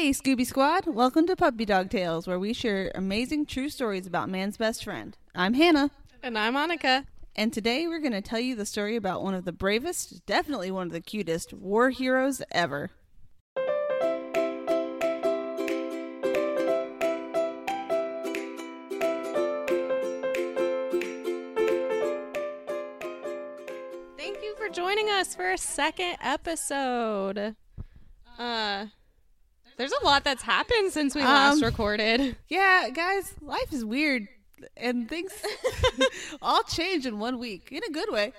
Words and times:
Hey, 0.00 0.12
Scooby 0.12 0.46
Squad! 0.46 0.86
Welcome 0.86 1.26
to 1.26 1.36
Puppy 1.36 1.66
Dog 1.66 1.90
Tales, 1.90 2.26
where 2.26 2.38
we 2.38 2.54
share 2.54 2.90
amazing 2.94 3.44
true 3.44 3.68
stories 3.68 4.06
about 4.06 4.30
man's 4.30 4.56
best 4.56 4.82
friend. 4.82 5.14
I'm 5.34 5.52
Hannah, 5.52 5.90
And 6.22 6.38
I'm 6.38 6.54
Monica. 6.54 7.04
and 7.36 7.52
today 7.52 7.86
we're 7.86 7.98
going 7.98 8.14
to 8.14 8.22
tell 8.22 8.40
you 8.40 8.56
the 8.56 8.64
story 8.64 8.96
about 8.96 9.22
one 9.22 9.34
of 9.34 9.44
the 9.44 9.52
bravest, 9.52 10.24
definitely 10.24 10.70
one 10.70 10.86
of 10.86 10.94
the 10.94 11.02
cutest 11.02 11.52
war 11.52 11.90
heroes 11.90 12.40
ever. 12.50 12.88
Thank 24.16 24.42
you 24.42 24.54
for 24.56 24.68
joining 24.68 25.08
us 25.08 25.34
for 25.34 25.50
a 25.50 25.58
second 25.58 26.16
episode. 26.20 27.56
Uh 28.38 28.86
there's 29.80 29.92
a 29.92 30.04
lot 30.04 30.24
that's 30.24 30.42
happened 30.42 30.92
since 30.92 31.14
we 31.14 31.22
last 31.22 31.54
Um, 31.56 31.62
recorded. 31.62 32.36
Yeah, 32.48 32.90
guys, 32.92 33.32
life 33.40 33.72
is 33.72 33.82
weird, 33.84 34.28
and 34.76 35.08
things 35.08 35.32
all 36.42 36.62
change 36.64 37.06
in 37.06 37.18
one 37.18 37.38
week 37.38 37.68
in 37.72 37.82
a 37.82 37.90
good 37.90 38.10
way. 38.12 38.32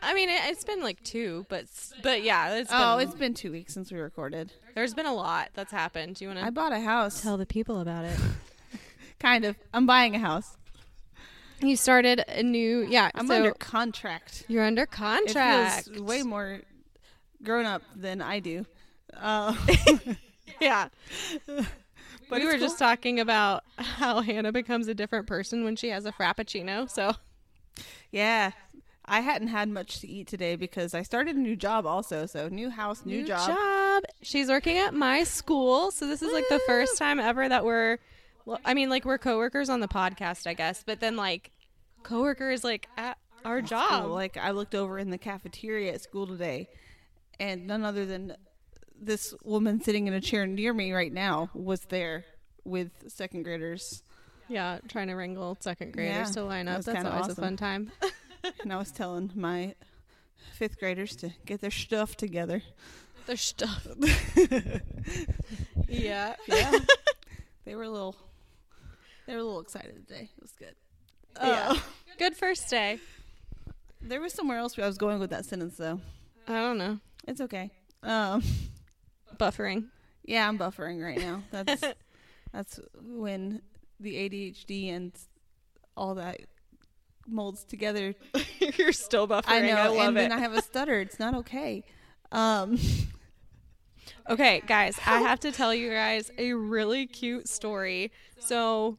I 0.00 0.14
mean, 0.14 0.28
it, 0.28 0.40
it's 0.44 0.62
been 0.62 0.82
like 0.82 1.02
two, 1.02 1.44
but 1.48 1.64
but 2.02 2.22
yeah, 2.22 2.54
it's 2.54 2.70
been, 2.70 2.80
Oh, 2.80 2.98
it's 2.98 3.14
been 3.14 3.34
two 3.34 3.50
weeks 3.50 3.74
since 3.74 3.90
we 3.90 3.98
recorded. 3.98 4.52
there's 4.74 4.94
been 4.94 5.06
a 5.06 5.14
lot 5.14 5.48
that's 5.54 5.72
happened. 5.72 6.16
Do 6.16 6.24
you 6.24 6.28
want 6.28 6.38
to? 6.40 6.46
I 6.46 6.50
bought 6.50 6.72
a 6.72 6.80
house. 6.80 7.20
tell 7.20 7.36
the 7.36 7.46
people 7.46 7.80
about 7.80 8.04
it? 8.04 8.16
Kind 9.18 9.44
of. 9.44 9.56
I'm 9.74 9.86
buying 9.86 10.14
a 10.14 10.18
house. 10.20 10.56
You 11.60 11.74
started 11.76 12.22
a 12.28 12.42
new 12.42 12.86
yeah. 12.88 13.10
I'm 13.14 13.26
so 13.26 13.34
under 13.36 13.52
contract. 13.54 14.44
you're 14.46 14.62
under 14.64 14.82
It 14.82 14.90
contract. 14.92 15.86
feels 15.88 16.00
way 16.02 16.22
more 16.22 16.60
grown 17.42 17.64
up 17.64 17.82
than 17.96 18.22
I 18.22 18.38
do. 18.40 18.64
Uh, 19.18 19.54
yeah. 20.60 20.88
but 21.46 22.40
we 22.40 22.44
were 22.44 22.52
cool. 22.52 22.60
just 22.60 22.78
talking 22.78 23.20
about 23.20 23.64
how 23.78 24.20
Hannah 24.20 24.52
becomes 24.52 24.88
a 24.88 24.94
different 24.94 25.26
person 25.26 25.64
when 25.64 25.76
she 25.76 25.88
has 25.90 26.06
a 26.06 26.12
frappuccino. 26.12 26.90
So 26.90 27.14
yeah. 28.10 28.52
I 29.08 29.20
hadn't 29.20 29.48
had 29.48 29.68
much 29.68 30.00
to 30.00 30.08
eat 30.08 30.26
today 30.26 30.56
because 30.56 30.92
I 30.92 31.02
started 31.02 31.36
a 31.36 31.38
new 31.38 31.54
job 31.54 31.86
also. 31.86 32.26
So 32.26 32.48
new 32.48 32.70
house, 32.70 33.06
new, 33.06 33.24
job. 33.24 33.48
job. 33.48 34.02
She's 34.22 34.48
working 34.48 34.78
at 34.78 34.94
my 34.94 35.22
school, 35.22 35.92
so 35.92 36.08
this 36.08 36.22
is 36.22 36.32
like 36.32 36.48
the 36.48 36.60
first 36.66 36.98
time 36.98 37.20
ever 37.20 37.48
that 37.48 37.64
we're. 37.64 37.98
Well, 38.44 38.60
I 38.64 38.74
mean, 38.74 38.90
like 38.90 39.04
we're 39.04 39.18
coworkers 39.18 39.68
on 39.68 39.80
the 39.80 39.88
podcast, 39.88 40.46
I 40.46 40.54
guess, 40.54 40.82
but 40.84 41.00
then 41.00 41.16
like 41.16 41.52
coworkers 42.02 42.64
like 42.64 42.88
at 42.96 43.18
our 43.44 43.62
job. 43.62 44.10
Like 44.10 44.36
I 44.36 44.50
looked 44.50 44.74
over 44.74 44.98
in 44.98 45.10
the 45.10 45.18
cafeteria 45.18 45.94
at 45.94 46.02
school 46.02 46.26
today, 46.26 46.68
and 47.38 47.66
none 47.66 47.84
other 47.84 48.06
than 48.06 48.36
this 49.00 49.34
woman 49.44 49.80
sitting 49.80 50.06
in 50.06 50.14
a 50.14 50.20
chair 50.20 50.46
near 50.46 50.72
me 50.72 50.92
right 50.92 51.12
now 51.12 51.50
was 51.54 51.80
there 51.82 52.24
with 52.64 52.90
second 53.08 53.42
graders. 53.44 54.02
Yeah, 54.48 54.78
trying 54.88 55.08
to 55.08 55.14
wrangle 55.14 55.56
second 55.60 55.92
graders 55.92 56.28
Yeah, 56.28 56.34
to 56.34 56.44
line 56.44 56.68
up. 56.68 56.84
That's 56.84 57.04
always 57.04 57.28
a 57.28 57.34
fun 57.34 57.56
time. 57.56 57.90
and 58.62 58.72
I 58.72 58.76
was 58.76 58.90
telling 58.90 59.30
my 59.34 59.74
fifth 60.52 60.78
graders 60.78 61.16
to 61.16 61.32
get 61.44 61.60
their 61.60 61.70
stuff 61.70 62.16
together. 62.16 62.62
Their 63.26 63.36
stuff. 63.36 63.86
yeah. 65.88 66.36
Yeah, 66.46 66.72
they 67.64 67.74
were 67.74 67.82
a 67.82 67.90
little. 67.90 68.16
They 69.26 69.32
were 69.32 69.40
a 69.40 69.44
little 69.44 69.60
excited 69.60 70.06
today. 70.06 70.30
It 70.36 70.42
was 70.42 70.52
good. 70.52 70.74
Yeah. 71.42 71.72
Uh, 71.72 71.78
Good 72.18 72.36
first 72.36 72.70
day. 72.70 72.98
there 74.00 74.20
was 74.20 74.32
somewhere 74.32 74.58
else 74.58 74.76
where 74.76 74.84
I 74.84 74.88
was 74.88 74.96
going 74.96 75.18
with 75.18 75.30
that 75.30 75.44
sentence 75.44 75.76
though. 75.76 76.00
I 76.48 76.60
don't 76.60 76.78
know. 76.78 76.98
It's 77.26 77.40
okay. 77.40 77.70
Um, 78.02 78.42
Buffering. 79.38 79.86
yeah, 80.24 80.48
I'm 80.48 80.58
buffering 80.58 81.02
right 81.02 81.18
now. 81.18 81.42
That's 81.50 81.82
that's 82.52 82.80
when 83.02 83.62
the 84.00 84.14
ADHD 84.14 84.88
and 84.94 85.12
all 85.96 86.14
that 86.16 86.40
molds 87.26 87.64
together. 87.64 88.14
You're 88.78 88.92
still 88.92 89.26
buffering. 89.28 89.44
I 89.48 89.60
know, 89.60 89.76
I 89.76 89.88
love 89.88 90.08
and 90.08 90.18
it. 90.18 90.20
then 90.20 90.32
I 90.32 90.38
have 90.38 90.54
a 90.54 90.62
stutter. 90.62 91.00
It's 91.00 91.18
not 91.18 91.34
okay. 91.34 91.84
Um, 92.32 92.78
Okay, 94.28 94.62
guys, 94.66 94.98
I 95.06 95.20
have 95.20 95.38
to 95.40 95.52
tell 95.52 95.72
you 95.74 95.90
guys 95.90 96.30
a 96.36 96.52
really 96.52 97.06
cute 97.06 97.48
story. 97.48 98.10
So, 98.40 98.98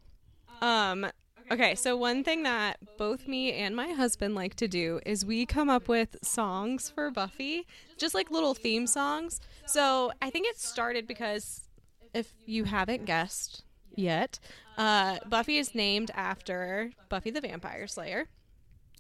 um, 0.62 1.06
okay, 1.52 1.76
so 1.76 1.96
one 1.96 2.24
thing 2.24 2.44
that 2.44 2.78
both 2.98 3.28
me 3.28 3.54
and 3.54 3.76
my 3.76 3.90
husband 3.90 4.36
like 4.36 4.56
to 4.56 4.68
do 4.68 5.00
is 5.06 5.26
we 5.26 5.46
come 5.46 5.70
up 5.70 5.88
with 5.88 6.18
songs 6.24 6.90
for 6.90 7.12
Buffy, 7.12 7.66
just 7.98 8.14
like 8.14 8.32
little 8.32 8.54
theme 8.54 8.88
songs. 8.88 9.40
So, 9.66 10.12
I 10.22 10.30
think 10.30 10.48
it 10.48 10.60
started 10.60 11.08
because 11.08 11.68
if 12.14 12.34
you 12.46 12.64
haven't 12.66 13.06
guessed 13.06 13.64
yet, 13.96 14.40
uh, 14.78 15.18
Buffy 15.28 15.58
is 15.58 15.76
named 15.76 16.12
after 16.14 16.92
Buffy 17.10 17.32
the 17.32 17.42
Vampire 17.42 17.88
Slayer. 17.88 18.28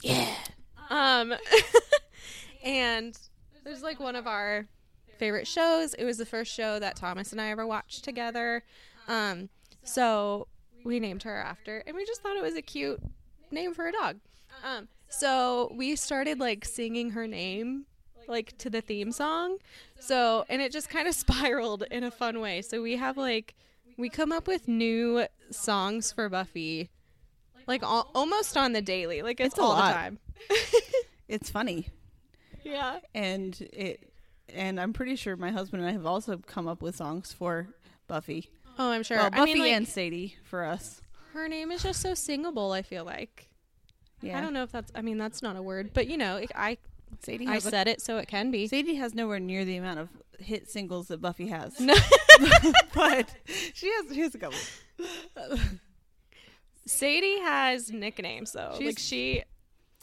yeah. 0.02 0.34
Um, 0.90 1.34
and 2.64 3.18
there's 3.64 3.84
like 3.84 4.00
one 4.00 4.16
of 4.16 4.28
our 4.28 4.68
favorite 5.18 5.48
shows. 5.48 5.94
It 5.94 6.06
was 6.06 6.18
the 6.18 6.26
first 6.26 6.54
show 6.54 6.80
that 6.80 6.96
Thomas 6.96 7.32
and 7.32 7.42
I 7.42 7.50
ever 7.50 7.68
watched 7.68 8.04
together. 8.04 8.64
Um, 9.08 9.50
so 9.84 10.48
we 10.88 11.00
named 11.00 11.24
her 11.24 11.36
after, 11.36 11.84
and 11.86 11.96
we 11.96 12.06
just 12.06 12.22
thought 12.22 12.36
it 12.38 12.42
was 12.44 12.56
a 12.56 12.62
cute 12.62 13.02
name 13.52 13.74
for 13.74 13.88
a 13.88 13.92
dog. 13.92 14.18
Um, 14.64 14.88
so 15.10 15.72
we 15.76 15.96
started 15.96 16.40
like 16.40 16.66
singing 16.66 17.12
her 17.12 17.28
name 17.28 17.86
like 18.28 18.58
to 18.58 18.70
the 18.70 18.82
theme 18.82 19.12
song. 19.12 19.58
So, 20.00 20.46
and 20.50 20.62
it 20.62 20.72
just 20.72 20.90
kind 20.90 21.08
of 21.08 21.14
spiraled 21.24 21.84
in 21.92 22.04
a 22.04 22.12
fun 22.12 22.40
way. 22.42 22.62
So 22.62 22.82
we 22.82 22.96
have 22.98 23.18
like, 23.18 23.56
we 23.98 24.10
come 24.10 24.32
up 24.32 24.48
with 24.48 24.68
new 24.68 25.26
songs 25.52 26.12
for 26.12 26.28
Buffy. 26.30 26.90
Like 27.68 27.84
al- 27.84 28.10
almost 28.16 28.56
on 28.58 28.72
the 28.74 28.82
daily, 28.82 29.22
like 29.22 29.40
it's, 29.40 29.54
It's 29.54 29.60
a 29.60 29.62
all 29.62 29.70
lot. 29.70 29.88
the 29.88 29.94
time. 29.94 30.20
It's 31.28 31.50
funny, 31.50 31.90
Yeah. 32.64 33.00
and 33.14 33.60
it, 33.74 34.10
and 34.54 34.80
I'm 34.80 34.94
pretty 34.94 35.18
sure 35.18 35.36
my 35.36 35.52
husband 35.52 35.82
and 35.84 35.90
I 35.90 35.92
have 35.92 36.06
also 36.06 36.38
come 36.38 36.70
up 36.70 36.82
with 36.82 36.96
songs 36.96 37.34
for 37.34 37.68
Buffy. 38.08 38.50
Oh, 38.80 38.92
I'm 38.92 39.04
sure. 39.04 39.18
Well, 39.18 39.28
I 39.28 39.30
Buffy 39.38 39.54
mean, 39.56 39.64
like, 39.64 39.72
and 39.74 39.88
Sadie 39.88 40.36
for 40.44 40.64
us. 40.64 41.02
her 41.34 41.48
name 41.48 41.72
is 41.72 41.84
just 41.84 42.02
so 42.02 42.14
singable. 42.14 42.72
I 42.72 42.82
feel 42.82 43.06
like. 43.06 43.50
Yeah, 44.22 44.38
I 44.38 44.42
don't 44.42 44.54
know 44.54 44.64
if 44.64 44.72
that's. 44.72 44.92
I 44.96 45.02
mean, 45.02 45.18
that's 45.18 45.42
not 45.42 45.56
a 45.56 45.62
word, 45.62 45.92
but 45.94 46.08
you 46.08 46.18
know, 46.18 46.42
I 46.56 46.78
Sadie. 47.24 47.48
I 47.48 47.54
Has 47.54 47.66
a- 47.66 47.70
said 47.70 47.88
it, 47.88 48.02
so 48.02 48.18
it 48.18 48.28
can 48.28 48.52
be. 48.52 48.68
Sadie 48.68 48.96
has 48.96 49.14
nowhere 49.14 49.40
near 49.40 49.64
the 49.66 49.78
amount 49.78 50.00
of 50.00 50.10
hit 50.40 50.70
singles 50.70 51.08
that 51.08 51.22
Buffy 51.22 51.48
has. 51.48 51.80
No. 51.80 51.94
but 52.96 53.34
she 53.74 53.92
has 53.92 54.14
she 54.14 54.22
has 54.22 54.36
a 54.36 54.38
couple. 54.38 54.58
Sadie 56.86 57.40
has 57.42 57.92
nicknames 57.92 58.52
though. 58.54 58.74
She's- 58.78 58.88
like 58.88 59.00
she. 59.00 59.44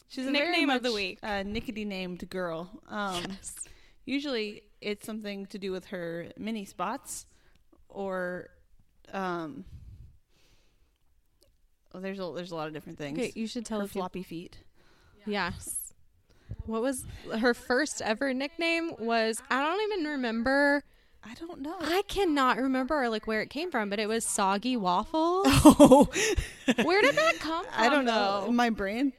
She's 0.09 0.27
a 0.29 0.31
Nickname 0.31 0.71
of 0.71 0.83
the 0.85 0.91
much, 0.91 0.95
week. 0.97 1.19
uh, 1.25 1.43
Nickety 1.43 1.85
named 1.85 2.29
girl. 2.31 2.71
Um, 2.89 3.25
Usually, 4.05 4.63
it's 4.81 5.05
something 5.05 5.47
to 5.47 5.59
do 5.59 5.73
with 5.73 5.87
her 5.87 6.29
mini 6.39 6.65
spots, 6.67 7.27
or 7.89 8.51
um, 9.13 9.65
well, 11.93 12.03
there's 12.03 12.19
a 12.19 12.33
there's 12.35 12.51
a 12.51 12.57
lot 12.57 12.67
of 12.67 12.73
different 12.75 12.99
things. 12.99 13.19
Okay, 13.19 13.33
you 13.35 13.47
should 13.47 13.65
tell 13.65 13.81
her 13.81 13.87
floppy 13.87 14.23
feet. 14.23 14.59
yes. 15.27 15.81
What 16.67 16.83
was 16.83 17.05
her 17.39 17.55
first 17.55 18.03
ever 18.03 18.33
nickname? 18.35 18.93
Was 18.99 19.43
I 19.51 19.63
don't 19.63 19.93
even 19.93 20.11
remember. 20.13 20.83
I 21.27 21.35
don't 21.35 21.61
know. 21.63 21.77
I 21.81 22.03
cannot 22.07 22.59
remember 22.59 23.09
like 23.09 23.27
where 23.27 23.41
it 23.41 23.49
came 23.49 23.71
from, 23.71 23.89
but 23.89 23.99
it 23.99 24.09
was 24.09 24.27
soggy 24.27 24.77
waffle. 24.77 25.43
oh, 25.47 26.09
Where 26.83 27.01
did 27.01 27.17
that 27.17 27.39
come 27.41 27.65
from? 27.65 27.75
I 27.75 27.89
don't 27.89 28.05
know. 28.05 28.43
though? 28.47 28.53
My 28.53 28.69
brain. 28.71 29.15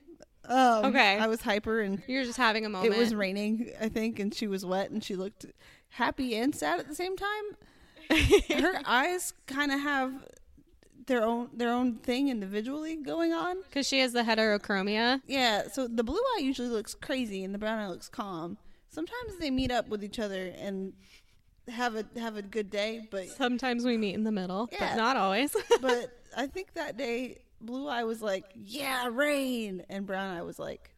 Um, 0.47 0.85
Okay. 0.85 1.17
I 1.17 1.25
was 1.25 1.41
hyper 1.41 1.81
and 1.81 2.03
You're 2.07 2.23
just 2.23 2.37
having 2.37 2.63
a 2.65 2.69
moment. 2.69 2.93
it 2.93 2.97
was 2.99 3.15
raining, 3.15 3.71
I 3.81 3.89
think, 3.89 4.19
and 4.19 4.31
she 4.33 4.45
was 4.45 4.63
wet 4.63 4.91
and 4.91 5.03
she 5.03 5.15
looked 5.15 5.47
happy 5.89 6.35
and 6.35 6.53
sad 6.53 6.79
at 6.79 6.87
the 6.87 6.93
same 6.95 7.17
time. 7.17 7.43
Her 8.49 8.81
eyes 8.85 9.33
kind 9.47 9.71
of 9.71 9.79
have 9.81 10.13
their 11.07 11.23
own 11.23 11.49
their 11.53 11.71
own 11.71 11.95
thing 11.95 12.29
individually 12.29 12.95
going 12.95 13.31
on. 13.33 13.61
because 13.63 13.87
she 13.87 13.99
has 13.99 14.13
the 14.13 14.23
heterochromia. 14.23 15.21
Yeah, 15.27 15.67
so 15.71 15.87
the 15.87 16.03
blue 16.03 16.15
eye 16.35 16.41
usually 16.41 16.69
looks 16.69 16.93
crazy 16.95 17.43
and 17.43 17.53
the 17.53 17.59
brown 17.59 17.79
eye 17.79 17.87
looks 17.89 18.09
calm. 18.09 18.57
Sometimes 18.89 19.37
they 19.39 19.51
meet 19.51 19.71
up 19.71 19.87
with 19.89 20.03
each 20.03 20.19
other 20.19 20.53
and 20.57 20.93
have 21.67 21.95
a 21.95 22.05
have 22.19 22.37
a 22.37 22.41
good 22.41 22.69
day, 22.69 23.07
but 23.11 23.27
Sometimes 23.27 23.85
we 23.85 23.97
meet 23.97 24.15
in 24.15 24.23
the 24.23 24.31
middle, 24.31 24.69
Yeah. 24.71 24.91
but 24.91 24.95
not 24.97 25.17
always. 25.17 25.55
but 25.81 26.11
I 26.35 26.47
think 26.47 26.73
that 26.73 26.97
day 26.97 27.39
blue 27.61 27.87
eye 27.87 28.03
was 28.03 28.21
like, 28.21 28.45
"Yeah, 28.55 29.09
rain," 29.11 29.83
and 29.89 30.05
brown 30.05 30.35
eye 30.37 30.41
was 30.43 30.59
like, 30.59 30.91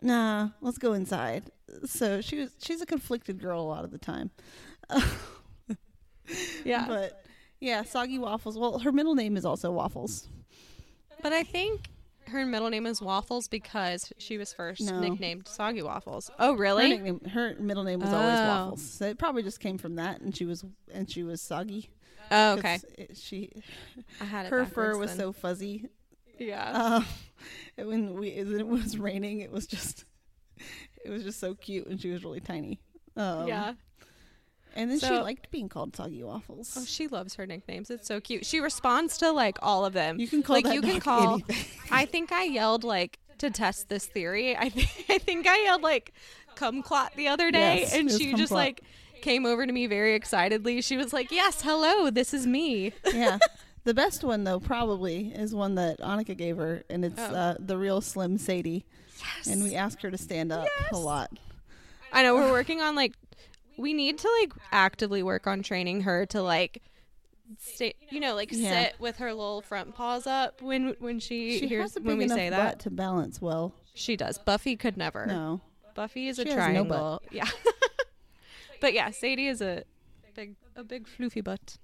"Nah, 0.00 0.50
let's 0.60 0.78
go 0.78 0.92
inside." 0.92 1.50
So 1.84 2.20
she 2.20 2.36
was 2.40 2.50
she's 2.62 2.80
a 2.82 2.86
conflicted 2.86 3.40
girl 3.40 3.60
a 3.62 3.68
lot 3.68 3.84
of 3.84 3.90
the 3.90 3.98
time. 3.98 4.30
yeah. 6.64 6.86
But, 6.86 7.10
But 7.10 7.24
yeah, 7.60 7.82
soggy 7.82 8.18
waffles. 8.18 8.58
Well, 8.58 8.78
her 8.80 8.92
middle 8.92 9.14
name 9.14 9.36
is 9.36 9.44
also 9.44 9.70
Waffles. 9.70 10.28
But 11.22 11.32
I 11.32 11.42
think 11.44 11.88
her 12.28 12.44
middle 12.46 12.70
name 12.70 12.86
is 12.86 13.00
Waffles 13.02 13.46
because 13.48 14.12
she 14.18 14.38
was 14.38 14.52
first 14.52 14.80
No. 14.80 14.98
nicknamed 15.00 15.46
Soggy 15.46 15.82
Waffles. 15.82 16.30
Oh, 16.38 16.52
Her, 16.54 16.58
really? 16.58 16.88
nickname, 16.88 17.20
her 17.30 17.54
middle 17.60 17.84
name 17.84 18.00
was 18.00 18.08
always 18.12 18.38
Oh. 18.40 18.46
Waffles. 18.48 18.82
So 18.82 19.06
it 19.06 19.18
probably 19.18 19.42
just 19.42 19.60
came 19.60 19.78
from 19.78 19.96
that, 19.96 20.20
and 20.20 20.34
she 20.36 20.44
was 20.44 20.64
and 20.92 21.08
she 21.10 21.22
was 21.22 21.40
soggy. 21.40 21.90
Oh, 22.30 22.58
'Cause 22.60 22.84
okay. 22.84 23.02
it- 23.10 23.16
she 23.16 23.50
I 24.20 24.24
had 24.24 24.46
it 24.46 24.50
her 24.50 24.64
fur 24.64 24.96
was 24.96 25.10
then. 25.10 25.18
so 25.26 25.32
fuzzy. 25.32 25.88
yeah. 26.38 27.02
Uh, 27.78 27.84
when 27.84 28.14
we 28.18 28.30
when 28.42 28.58
it 28.60 28.66
was 28.66 28.98
raining, 28.98 29.40
it 29.40 29.50
was 29.52 29.66
just 29.66 30.04
it 31.04 31.10
was 31.10 31.22
just 31.22 31.38
so 31.38 31.54
cute, 31.54 31.86
and 31.86 32.00
she 32.00 32.10
was 32.10 32.24
really 32.24 32.40
tiny. 32.40 32.80
Um, 33.16 33.46
yeah. 33.46 33.74
And 34.74 34.90
then 34.90 34.98
she 35.00 35.10
liked 35.10 35.50
being 35.50 35.68
called 35.68 35.94
Soggy 35.96 36.22
Waffles. 36.22 36.74
Oh, 36.78 36.84
she 36.84 37.08
loves 37.08 37.34
her 37.36 37.46
nicknames. 37.46 37.90
It's 37.90 38.06
so 38.08 38.20
cute. 38.20 38.44
She 38.46 38.60
responds 38.60 39.18
to 39.18 39.30
like 39.32 39.58
all 39.62 39.84
of 39.84 39.92
them. 39.92 40.18
you 40.18 40.28
can 40.28 40.42
call 40.42 40.56
like 40.56 40.64
that 40.64 40.74
you 40.74 40.82
can 40.82 41.00
call. 41.00 41.34
anything. 41.34 41.56
I 41.90 42.04
think 42.06 42.32
I 42.32 42.44
yelled 42.44 42.84
like 42.84 43.18
to 43.38 43.50
test 43.50 43.88
this 43.88 44.06
theory. 44.06 44.56
I 44.56 44.68
think 44.68 44.88
I 45.10 45.18
think 45.18 45.46
I 45.46 45.62
yelled 45.64 45.82
like 45.82 46.12
"kumquat" 46.56 47.14
the 47.16 47.28
other 47.28 47.50
day, 47.50 47.80
Yes, 47.80 47.94
and 47.94 48.10
she 48.10 48.34
just 48.34 48.52
like 48.52 48.82
came 49.20 49.46
over 49.46 49.66
to 49.66 49.72
me 49.72 49.86
very 49.86 50.14
excitedly. 50.14 50.80
She 50.82 50.96
was 50.96 51.12
like, 51.12 51.30
"Yes, 51.30 51.62
hello, 51.62 52.10
this 52.10 52.32
is 52.34 52.46
me." 52.46 52.92
yeah. 53.12 53.38
The 53.84 53.94
best 53.94 54.22
one 54.22 54.44
though 54.44 54.60
probably 54.60 55.32
is 55.34 55.54
one 55.54 55.74
that 55.74 55.98
Annika 56.00 56.36
gave 56.36 56.56
her, 56.56 56.84
and 56.88 57.04
it's 57.04 57.18
Oh. 57.20 57.34
uh, 57.34 57.54
the 57.58 57.76
real 57.76 58.00
Slim 58.00 58.38
Sadie. 58.38 58.84
Yes. 59.18 59.46
And 59.48 59.62
we 59.62 59.74
asked 59.74 60.02
her 60.02 60.10
to 60.10 60.18
stand 60.18 60.52
up 60.52 60.66
a 60.92 60.96
lot. 60.96 61.30
I 62.12 62.22
know 62.22 62.34
we're 62.34 62.50
working 62.52 62.80
on 62.80 62.94
like 62.94 63.14
we 63.82 63.92
need 63.92 64.18
to 64.18 64.28
like 64.40 64.52
actively 64.70 65.22
work 65.22 65.46
on 65.46 65.62
training 65.62 66.02
her 66.02 66.24
to 66.26 66.40
like 66.42 66.80
stay, 67.58 67.94
you 68.10 68.20
know, 68.20 68.34
like 68.34 68.50
Yeah. 68.52 68.84
sit 68.84 68.94
with 69.00 69.16
her 69.16 69.34
little 69.34 69.60
front 69.62 69.94
paws 69.94 70.26
up 70.26 70.62
when 70.62 70.94
when 71.00 71.18
she, 71.18 71.58
She 71.58 71.66
hears 71.68 71.94
when 72.00 72.16
we 72.16 72.28
say 72.28 72.48
that. 72.50 72.78
to 72.80 72.90
balance 72.90 73.40
well. 73.42 73.74
She 73.94 74.16
does. 74.16 74.38
Buffy 74.38 74.76
could 74.76 74.96
never. 74.96 75.26
No, 75.26 75.60
Buffy 75.94 76.28
is 76.28 76.38
a 76.38 76.44
She 76.44 76.50
has 76.52 76.74
no 76.74 77.20
yeah. 77.30 77.48
but 78.80 78.94
yeah, 78.94 79.10
Sadie 79.10 79.48
is 79.48 79.60
a 79.60 79.84
big 80.34 80.56
a 80.76 80.82
big 80.84 81.06
floofy 81.06 81.44
butt. 81.44 81.76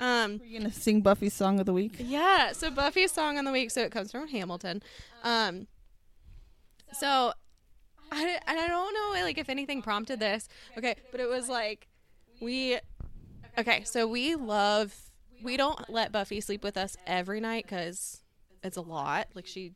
Um 0.00 0.40
we're 0.42 0.58
gonna 0.58 0.72
sing 0.72 1.02
Buffy's 1.02 1.34
song 1.34 1.60
of 1.60 1.66
the 1.66 1.74
week. 1.74 1.96
yeah, 1.98 2.52
so 2.52 2.70
Buffy's 2.70 3.12
song 3.12 3.36
on 3.36 3.44
the 3.44 3.52
week, 3.52 3.70
so 3.70 3.82
it 3.82 3.92
comes 3.92 4.10
from 4.10 4.28
Hamilton. 4.28 4.82
Um, 5.24 5.66
so 6.92 7.32
I 8.12 8.38
and 8.46 8.58
I 8.58 8.66
don't 8.66 8.94
know 8.94 9.22
like 9.24 9.38
if 9.38 9.48
anything 9.48 9.82
prompted 9.82 10.20
this. 10.20 10.48
Okay, 10.76 10.96
but 11.10 11.20
it 11.20 11.28
was 11.28 11.48
like 11.48 11.88
we 12.40 12.78
okay, 13.58 13.82
so 13.84 14.06
we 14.06 14.34
love 14.34 14.94
we 15.42 15.56
don't 15.56 15.88
let 15.88 16.12
Buffy 16.12 16.40
sleep 16.40 16.62
with 16.62 16.76
us 16.76 16.96
every 17.06 17.40
night 17.40 17.64
because 17.64 18.22
it's 18.62 18.76
a 18.76 18.82
lot. 18.82 19.28
Like 19.34 19.46
she 19.46 19.72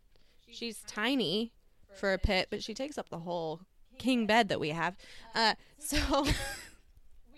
she's 0.50 0.82
tiny 0.86 1.52
for 1.94 2.12
a 2.12 2.18
pit, 2.18 2.48
but 2.50 2.62
she 2.62 2.74
takes 2.74 2.98
up 2.98 3.08
the 3.08 3.18
whole 3.18 3.60
king 3.98 4.26
bed 4.26 4.48
that 4.48 4.60
we 4.60 4.70
have. 4.70 4.96
Uh, 5.34 5.54
so. 5.78 6.26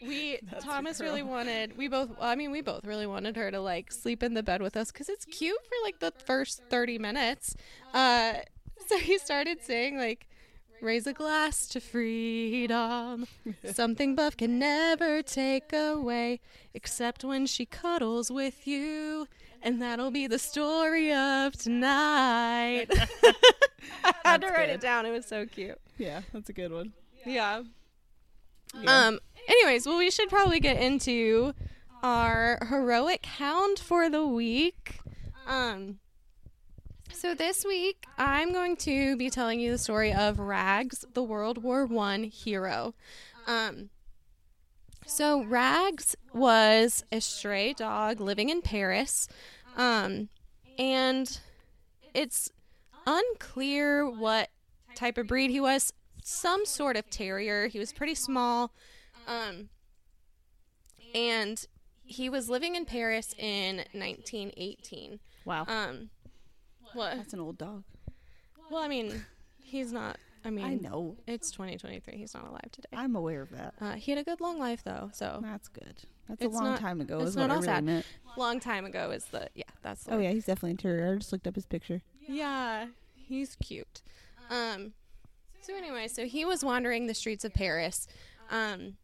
We 0.03 0.39
That's 0.43 0.63
Thomas 0.63 1.01
really 1.01 1.23
wanted 1.23 1.77
we 1.77 1.89
both 1.89 2.11
I 2.21 2.35
mean 2.35 2.51
we 2.51 2.61
both 2.61 2.85
really 2.85 3.07
wanted 3.07 3.35
her 3.37 3.51
to 3.51 3.61
like 3.61 3.91
sleep 3.91 4.23
in 4.23 4.35
the 4.35 4.43
bed 4.43 4.61
with 4.61 4.77
us 4.77 4.91
cuz 4.91 5.09
it's 5.09 5.25
cute 5.25 5.59
for 5.65 5.75
like 5.85 6.01
the 6.01 6.13
first 6.23 6.63
30 6.69 6.99
minutes. 6.99 7.57
Uh 7.95 8.35
so 8.89 8.99
he 8.99 9.17
started 9.17 9.63
saying 9.63 9.97
like 9.97 10.29
raise 10.81 11.07
a 11.07 11.13
glass 11.13 11.67
to 11.69 11.81
freedom. 11.81 13.27
Something 13.73 14.15
Buff 14.15 14.37
can 14.37 14.59
never 14.59 15.23
take 15.23 15.73
away 15.73 16.41
except 16.75 17.25
when 17.25 17.47
she 17.47 17.67
cuddles 17.67 18.31
with 18.31 18.67
you. 18.67 19.27
And 19.63 19.81
that'll 19.83 20.11
be 20.11 20.27
the 20.27 20.39
story 20.39 21.13
of 21.13 21.55
tonight. 21.57 22.87
I 24.05 24.15
had 24.25 24.41
to 24.43 24.49
write 24.49 24.67
good. 24.67 24.75
it 24.75 24.81
down. 24.81 25.07
It 25.07 25.11
was 25.11 25.27
so 25.27 25.47
cute. 25.47 25.79
Yeah, 25.99 26.21
that's 26.33 26.49
a 26.49 26.53
good 26.53 26.73
one. 26.73 26.93
Yeah. 27.25 27.63
Yeah. 28.81 29.07
Um. 29.07 29.21
Anyways, 29.49 29.87
well, 29.87 29.99
we 29.99 30.11
should 30.11 30.29
probably 30.29 30.61
get 30.61 30.81
into 30.81 31.55
our 32.03 32.59
heroic 32.69 33.25
hound 33.27 33.79
for 33.79 34.09
the 34.11 34.27
week. 34.27 34.99
Um. 35.47 35.99
So 37.17 37.35
this 37.35 37.65
week, 37.65 38.05
I'm 38.19 38.53
going 38.53 38.77
to 38.77 39.17
be 39.17 39.31
telling 39.31 39.59
you 39.59 39.71
the 39.71 39.79
story 39.79 40.13
of 40.13 40.39
Rags, 40.39 41.03
the 41.15 41.23
World 41.23 41.63
War 41.63 41.87
One 41.87 42.25
hero. 42.25 42.93
Um. 43.47 43.89
So 45.07 45.43
Rags 45.43 46.15
was 46.35 47.05
a 47.11 47.21
stray 47.23 47.73
dog 47.73 48.21
living 48.21 48.51
in 48.51 48.61
Paris, 48.61 49.29
um, 49.79 50.29
and 50.79 51.41
it's 52.13 52.51
unclear 53.07 54.07
what 54.11 54.51
type 54.95 55.17
of 55.17 55.27
breed 55.27 55.51
he 55.51 55.61
was. 55.61 55.95
Some 56.23 56.67
sort 56.67 56.99
of 56.99 57.09
terrier. 57.09 57.69
He 57.69 57.79
was 57.79 57.95
pretty 57.95 58.15
small, 58.15 58.73
um, 59.27 59.71
and 61.15 61.67
he 62.05 62.29
was 62.29 62.51
living 62.51 62.75
in 62.75 62.85
Paris 62.85 63.35
in 63.39 63.77
1918. 63.95 65.21
Wow, 65.47 65.65
Um, 65.69 66.11
what? 66.95 67.17
that's 67.17 67.33
an 67.35 67.41
old 67.41 67.59
dog. 67.59 67.85
Well, 68.71 68.83
I 68.83 68.89
mean, 68.89 69.25
he's 69.63 69.93
not. 69.93 70.19
I 70.45 70.51
mean, 70.51 70.65
I 70.65 70.75
know. 70.75 71.17
it's 71.27 71.51
2023. 71.51 72.17
He's 72.17 72.33
not 72.35 72.47
alive 72.47 72.71
today. 72.71 72.89
I'm 72.93 73.17
aware 73.17 73.43
of 73.43 73.51
that. 73.51 73.75
Uh, 73.81 73.93
he 73.95 74.13
had 74.13 74.19
a 74.19 74.25
good 74.25 74.41
long 74.41 74.59
life 74.61 74.83
though, 74.85 75.11
so 75.13 75.41
That's 75.43 75.67
good. 75.69 76.03
That's 76.29 76.45
a 76.45 76.49
long 76.49 76.65
not- 76.65 76.81
time 76.81 77.01
ago. 77.01 77.19
it's 77.21 77.31
Is 77.31 77.37
not 77.37 77.51
all 77.51 77.57
really 77.57 77.67
sad. 77.67 77.85
meant. 77.85 78.07
long 78.37 78.61
time 78.61 78.85
ago 78.85 79.11
is 79.13 79.25
the 79.27 79.49
yeah 79.55 79.65
that's 79.83 80.05
the 80.05 80.15
Oh 80.15 80.19
yeah, 80.19 80.31
he's 80.31 80.45
definitely 80.47 80.73
a 80.73 80.77
terrier. 80.77 81.13
I 81.15 81.17
just 81.17 81.33
looked 81.33 81.47
up 81.49 81.55
his 81.57 81.67
picture. 81.67 82.03
Yeah, 82.29 82.87
he's 83.15 83.57
cute. 83.57 84.03
Um, 84.51 84.93
so 85.61 85.75
anyway, 85.77 86.07
so 86.09 86.27
he 86.27 86.45
was 86.45 86.65
wandering 86.65 87.07
the 87.09 87.15
streets 87.15 87.45
of 87.45 87.53
Paris, 87.53 88.07
um, 88.51 88.95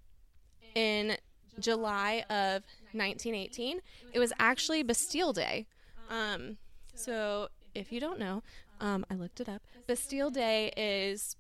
in 0.76 1.17
July 1.58 2.25
of 2.31 2.62
1918. 2.93 3.81
It 4.12 4.19
was 4.20 4.32
actually 4.38 4.82
Bastille 4.85 5.32
Day. 5.32 5.67
Um, 6.08 6.56
so 6.94 7.49
if 7.75 7.93
you 7.93 8.01
don't 8.01 8.19
know, 8.19 8.43
um, 8.81 9.05
I 9.11 9.15
looked 9.15 9.41
it 9.41 9.49
up. 9.49 9.63
Bastille 9.87 10.31
Day 10.31 10.73
is, 10.77 11.37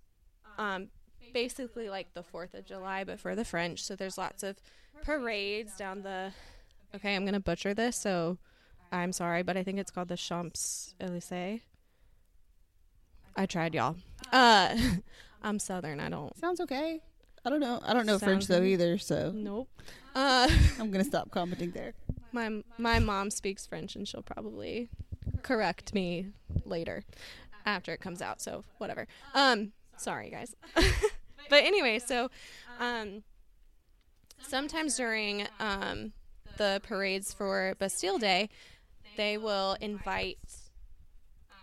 um, 0.58 0.88
basically 1.32 1.88
like 1.88 2.12
the 2.14 2.22
Fourth 2.22 2.54
of 2.54 2.64
July, 2.64 3.04
but 3.04 3.18
for 3.20 3.34
the 3.34 3.44
French. 3.44 3.82
So 3.82 3.96
there's 3.96 4.18
lots 4.18 4.42
of 4.42 4.56
parades 5.02 5.76
down 5.76 6.02
the. 6.02 6.32
Okay, 6.94 7.14
I'm 7.16 7.24
gonna 7.24 7.40
butcher 7.40 7.74
this, 7.74 7.96
so 7.96 8.38
I'm 8.90 9.12
sorry, 9.12 9.42
but 9.42 9.56
I 9.56 9.62
think 9.62 9.78
it's 9.78 9.90
called 9.90 10.08
the 10.08 10.16
Champs 10.16 10.94
Elysees. 11.00 11.60
I 13.34 13.46
tried, 13.46 13.74
y'all. 13.74 13.96
Uh, 14.30 14.76
I'm 15.42 15.58
Southern. 15.58 16.00
I 16.00 16.08
don't. 16.10 16.36
Sounds 16.38 16.60
okay. 16.60 17.00
I 17.44 17.50
don't 17.50 17.60
know. 17.60 17.80
I 17.82 17.92
don't 17.94 18.06
know 18.06 18.18
French 18.18 18.46
though 18.46 18.62
either, 18.62 18.98
so 18.98 19.32
Nope. 19.34 19.68
Uh, 20.14 20.46
I'm 20.78 20.90
gonna 20.90 21.04
stop 21.04 21.30
commenting 21.30 21.70
there. 21.70 21.94
my 22.32 22.62
my 22.76 22.98
mom 22.98 23.30
speaks 23.30 23.64
French, 23.64 23.96
and 23.96 24.06
she'll 24.06 24.20
probably 24.20 24.90
correct 25.42 25.94
me 25.94 26.28
later 26.64 27.04
after 27.66 27.92
it 27.92 28.00
comes 28.00 28.22
out. 28.22 28.40
So 28.40 28.64
whatever. 28.78 29.06
Um, 29.34 29.72
sorry 29.96 30.30
guys. 30.30 30.54
but 30.74 31.64
anyway, 31.64 31.98
so 31.98 32.30
um, 32.80 33.22
sometimes 34.40 34.96
during 34.96 35.46
um 35.60 36.12
the 36.58 36.80
parades 36.82 37.32
for 37.32 37.74
Bastille 37.78 38.18
Day, 38.18 38.48
they 39.16 39.38
will 39.38 39.76
invite 39.80 40.38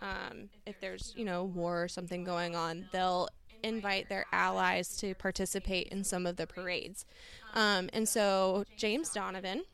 um, 0.02 0.48
if 0.66 0.80
there's 0.80 1.12
you 1.16 1.24
know 1.24 1.44
war 1.44 1.84
or 1.84 1.88
something 1.88 2.24
going 2.24 2.56
on, 2.56 2.88
they'll 2.92 3.28
invite 3.62 4.08
their 4.08 4.24
allies 4.32 4.96
to 4.96 5.14
participate 5.14 5.88
in 5.88 6.02
some 6.04 6.26
of 6.26 6.36
the 6.36 6.46
parades. 6.46 7.04
Um, 7.54 7.90
and 7.92 8.08
so 8.08 8.64
James 8.76 9.10
Donovan 9.10 9.64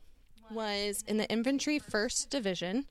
was 0.51 1.03
in 1.07 1.17
the 1.17 1.29
infantry 1.29 1.79
first 1.79 2.29
division, 2.29 2.85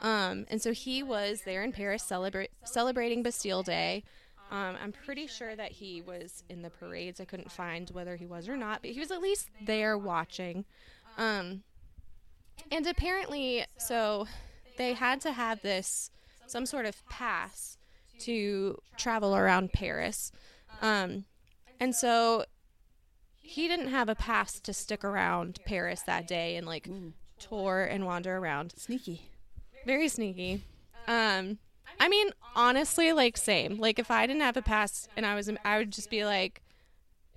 um, 0.00 0.46
and 0.48 0.60
so 0.62 0.72
he 0.72 1.02
was 1.02 1.42
there 1.42 1.62
in 1.62 1.72
Paris 1.72 2.02
celebrate 2.02 2.50
celebrating 2.64 3.22
Bastille 3.22 3.62
Day. 3.62 4.04
Um, 4.50 4.76
I'm 4.82 4.92
pretty 4.92 5.26
sure 5.26 5.54
that 5.56 5.72
he 5.72 6.00
was 6.00 6.42
in 6.48 6.62
the 6.62 6.70
parades. 6.70 7.20
I 7.20 7.26
couldn't 7.26 7.52
find 7.52 7.90
whether 7.90 8.16
he 8.16 8.24
was 8.24 8.48
or 8.48 8.56
not, 8.56 8.80
but 8.80 8.92
he 8.92 9.00
was 9.00 9.10
at 9.10 9.20
least 9.20 9.50
there 9.60 9.98
watching. 9.98 10.64
Um, 11.18 11.62
and 12.70 12.86
apparently, 12.86 13.64
so 13.76 14.26
they 14.78 14.94
had 14.94 15.20
to 15.22 15.32
have 15.32 15.60
this 15.60 16.10
some 16.46 16.64
sort 16.64 16.86
of 16.86 17.06
pass 17.08 17.76
to 18.20 18.80
travel 18.96 19.36
around 19.36 19.72
Paris. 19.72 20.32
Um, 20.80 21.24
and 21.78 21.94
so 21.94 22.44
he 23.40 23.68
didn't 23.68 23.88
have 23.88 24.08
a 24.08 24.14
pass 24.14 24.58
to 24.60 24.72
stick 24.72 25.04
around 25.04 25.58
Paris 25.66 26.02
that 26.02 26.26
day 26.26 26.56
and 26.56 26.66
like 26.66 26.88
tour 27.38 27.84
and 27.84 28.06
wander 28.06 28.36
around. 28.36 28.72
Sneaky. 28.76 29.30
Very 29.88 30.08
sneaky. 30.08 30.64
Um, 31.06 31.56
I 31.98 32.10
mean, 32.10 32.28
honestly, 32.54 33.14
like 33.14 33.38
same. 33.38 33.78
Like 33.78 33.98
if 33.98 34.10
I 34.10 34.26
didn't 34.26 34.42
have 34.42 34.58
a 34.58 34.62
pass 34.62 35.08
and 35.16 35.24
I 35.24 35.34
was, 35.34 35.50
I 35.64 35.78
would 35.78 35.90
just 35.90 36.10
be 36.10 36.26
like, 36.26 36.60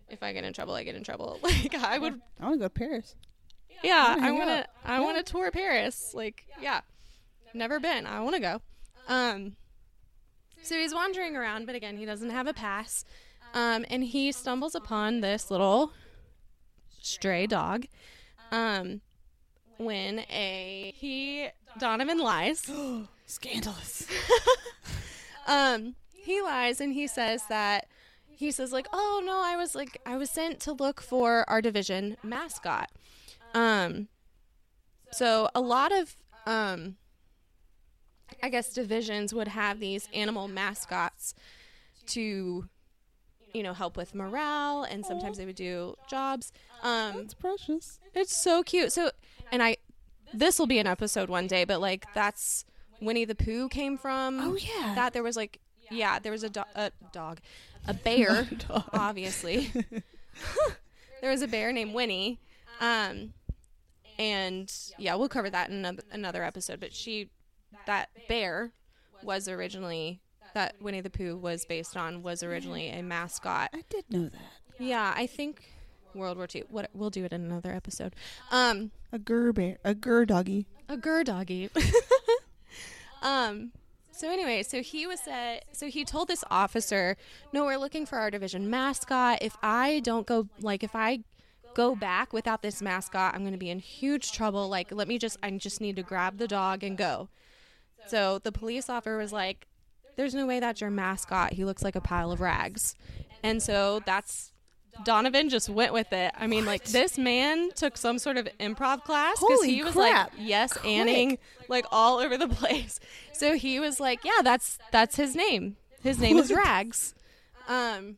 if 0.09 0.21
I 0.21 0.33
get 0.33 0.43
in 0.43 0.51
trouble, 0.51 0.73
I 0.73 0.83
get 0.83 0.95
in 0.95 1.03
trouble. 1.05 1.39
Like 1.43 1.73
I 1.75 1.97
would 1.97 2.19
I 2.41 2.43
want 2.43 2.55
to 2.55 2.59
go 2.59 2.65
to 2.65 2.69
Paris. 2.69 3.15
yeah, 3.81 4.17
I 4.19 4.31
want 4.33 4.49
to. 4.49 4.67
I 4.83 4.99
want 4.99 5.15
to 5.15 5.23
tour 5.23 5.49
Paris. 5.49 6.11
Like, 6.13 6.43
yeah, 6.61 6.81
never 7.53 7.79
been. 7.79 8.05
I 8.05 8.19
want 8.19 8.35
to 8.35 8.41
go. 8.41 8.61
Um, 9.07 9.55
So 10.61 10.75
he's 10.75 10.93
wandering 10.93 11.37
around, 11.37 11.67
but 11.67 11.75
again, 11.75 11.95
he 11.95 12.05
doesn't 12.05 12.31
have 12.31 12.47
a 12.47 12.53
pass. 12.53 13.05
Um, 13.53 13.85
and 13.89 14.03
he 14.03 14.33
stumbles 14.33 14.75
upon 14.75 15.21
this 15.21 15.49
little 15.49 15.93
stray 16.99 17.47
dog. 17.47 17.85
Um, 18.51 18.99
when 19.77 20.19
a 20.29 20.93
he 20.97 21.47
Donovan 21.79 22.19
lies. 22.19 22.69
Scandalous. 23.25 24.05
um, 25.47 25.95
he 26.13 26.41
lies 26.41 26.81
and 26.81 26.93
he 26.93 27.07
says 27.07 27.43
that 27.49 27.87
he 28.27 28.51
says 28.51 28.71
like, 28.71 28.87
"Oh 28.91 29.21
no, 29.25 29.41
I 29.43 29.55
was 29.55 29.75
like 29.75 29.99
I 30.05 30.17
was 30.17 30.29
sent 30.29 30.59
to 30.61 30.73
look 30.73 31.01
for 31.01 31.49
our 31.49 31.61
division 31.61 32.17
mascot." 32.23 32.89
Um, 33.53 34.07
so 35.11 35.49
a 35.55 35.61
lot 35.61 35.91
of 35.91 36.15
um, 36.45 36.95
I 38.41 38.49
guess 38.49 38.73
divisions 38.73 39.33
would 39.33 39.49
have 39.49 39.79
these 39.79 40.07
animal 40.13 40.47
mascots 40.47 41.33
to 42.07 42.67
you 43.53 43.63
know 43.63 43.73
help 43.73 43.97
with 43.97 44.15
morale 44.15 44.83
and 44.83 45.05
sometimes 45.05 45.37
they 45.37 45.45
would 45.45 45.55
do 45.57 45.93
jobs 46.09 46.51
um 46.83 47.13
That's 47.17 47.33
precious. 47.33 47.99
it's 48.15 48.33
so 48.35 48.63
cute 48.63 48.93
so 48.93 49.11
and 49.51 49.61
i 49.61 49.75
this 50.33 50.57
will 50.59 50.67
be 50.67 50.79
an 50.79 50.87
episode 50.87 51.29
one 51.29 51.47
day 51.47 51.63
but 51.65 51.79
like 51.81 52.05
that's 52.13 52.65
winnie 53.01 53.25
the 53.25 53.35
pooh 53.35 53.67
came 53.69 53.97
from 53.97 54.39
Oh 54.39 54.55
yeah. 54.55 54.93
that 54.95 55.13
there 55.13 55.23
was 55.23 55.35
like 55.35 55.59
yeah 55.89 56.19
there 56.19 56.31
was 56.31 56.43
a, 56.43 56.49
do- 56.49 56.63
a 56.75 56.91
dog 57.11 57.39
a 57.87 57.93
bear 58.05 58.47
Dog. 58.67 58.83
obviously 58.93 59.71
there 61.21 61.31
was 61.31 61.41
a 61.41 61.47
bear 61.47 61.71
named 61.71 61.93
winnie 61.93 62.39
um 62.79 63.33
and 64.19 64.71
yeah 64.97 65.15
we'll 65.15 65.29
cover 65.29 65.49
that 65.49 65.69
in 65.69 65.75
another, 65.77 66.03
another 66.11 66.43
episode 66.43 66.79
but 66.79 66.93
she 66.93 67.29
that 67.85 68.09
bear 68.27 68.71
was 69.23 69.47
originally 69.47 70.21
that 70.53 70.75
winnie 70.81 71.01
the 71.01 71.09
pooh 71.09 71.35
was 71.37 71.65
based 71.65 71.95
on 71.95 72.21
was 72.23 72.43
originally 72.43 72.89
a 72.89 73.01
mascot 73.01 73.69
I 73.73 73.83
did 73.89 74.05
know 74.09 74.29
that. 74.29 74.41
yeah 74.79 75.13
i 75.15 75.25
think 75.27 75.63
world 76.13 76.37
war 76.37 76.47
ii 76.55 76.63
what 76.69 76.89
we'll 76.93 77.09
do 77.09 77.23
it 77.25 77.33
in 77.33 77.43
another 77.43 77.71
episode 77.71 78.15
um 78.51 78.91
A 79.11 79.19
gur 79.19 79.51
bear, 79.53 79.77
a 79.83 79.93
gur 79.93 80.25
doggy. 80.25 80.67
a 80.87 80.97
gur 80.97 81.23
doggy. 81.23 81.69
um. 83.21 83.71
So 84.13 84.29
anyway, 84.29 84.61
so 84.63 84.81
he 84.83 85.07
was 85.07 85.19
said. 85.19 85.63
So 85.71 85.87
he 85.87 86.05
told 86.05 86.27
this 86.27 86.43
officer, 86.51 87.17
"No, 87.53 87.65
we're 87.65 87.77
looking 87.77 88.05
for 88.05 88.17
our 88.19 88.29
division 88.29 88.69
mascot. 88.69 89.39
If 89.41 89.57
I 89.63 89.99
don't 90.03 90.27
go, 90.27 90.47
like, 90.59 90.83
if 90.83 90.95
I 90.95 91.19
go 91.73 91.95
back 91.95 92.33
without 92.33 92.61
this 92.61 92.81
mascot, 92.81 93.33
I'm 93.33 93.41
going 93.41 93.53
to 93.53 93.57
be 93.57 93.69
in 93.69 93.79
huge 93.79 94.31
trouble. 94.31 94.67
Like, 94.69 94.91
let 94.91 95.07
me 95.07 95.17
just, 95.17 95.37
I 95.41 95.49
just 95.51 95.81
need 95.81 95.95
to 95.95 96.03
grab 96.03 96.37
the 96.37 96.47
dog 96.47 96.83
and 96.83 96.97
go." 96.97 97.29
So 98.07 98.39
the 98.39 98.51
police 98.51 98.89
officer 98.89 99.17
was 99.17 99.31
like, 99.33 99.67
"There's 100.17 100.35
no 100.35 100.45
way 100.45 100.59
that's 100.59 100.81
your 100.81 100.91
mascot. 100.91 101.53
He 101.53 101.65
looks 101.65 101.83
like 101.83 101.95
a 101.95 102.01
pile 102.01 102.31
of 102.31 102.41
rags," 102.41 102.95
and 103.43 103.61
so 103.61 104.01
that's 104.05 104.51
Donovan 105.03 105.49
just 105.49 105.69
went 105.69 105.93
with 105.93 106.11
it. 106.13 106.31
I 106.37 106.47
mean, 106.47 106.65
like 106.65 106.83
this 106.85 107.17
man 107.17 107.71
took 107.75 107.97
some 107.97 108.19
sort 108.19 108.37
of 108.37 108.47
improv 108.59 109.03
class 109.03 109.39
because 109.39 109.63
he 109.63 109.83
was 109.83 109.93
crap. 109.93 110.31
like 110.33 110.39
yes 110.39 110.77
anning 110.85 111.37
like 111.67 111.85
all 111.91 112.19
over 112.19 112.37
the 112.37 112.47
place. 112.61 112.99
So 113.33 113.53
he 113.55 113.79
was 113.79 113.99
like, 113.99 114.23
yeah, 114.23 114.41
that's 114.43 114.77
that's 114.91 115.15
his 115.15 115.35
name. 115.35 115.77
His 116.03 116.19
name 116.19 116.37
is 116.37 116.51
Rags. 116.51 117.13
Um, 117.67 118.17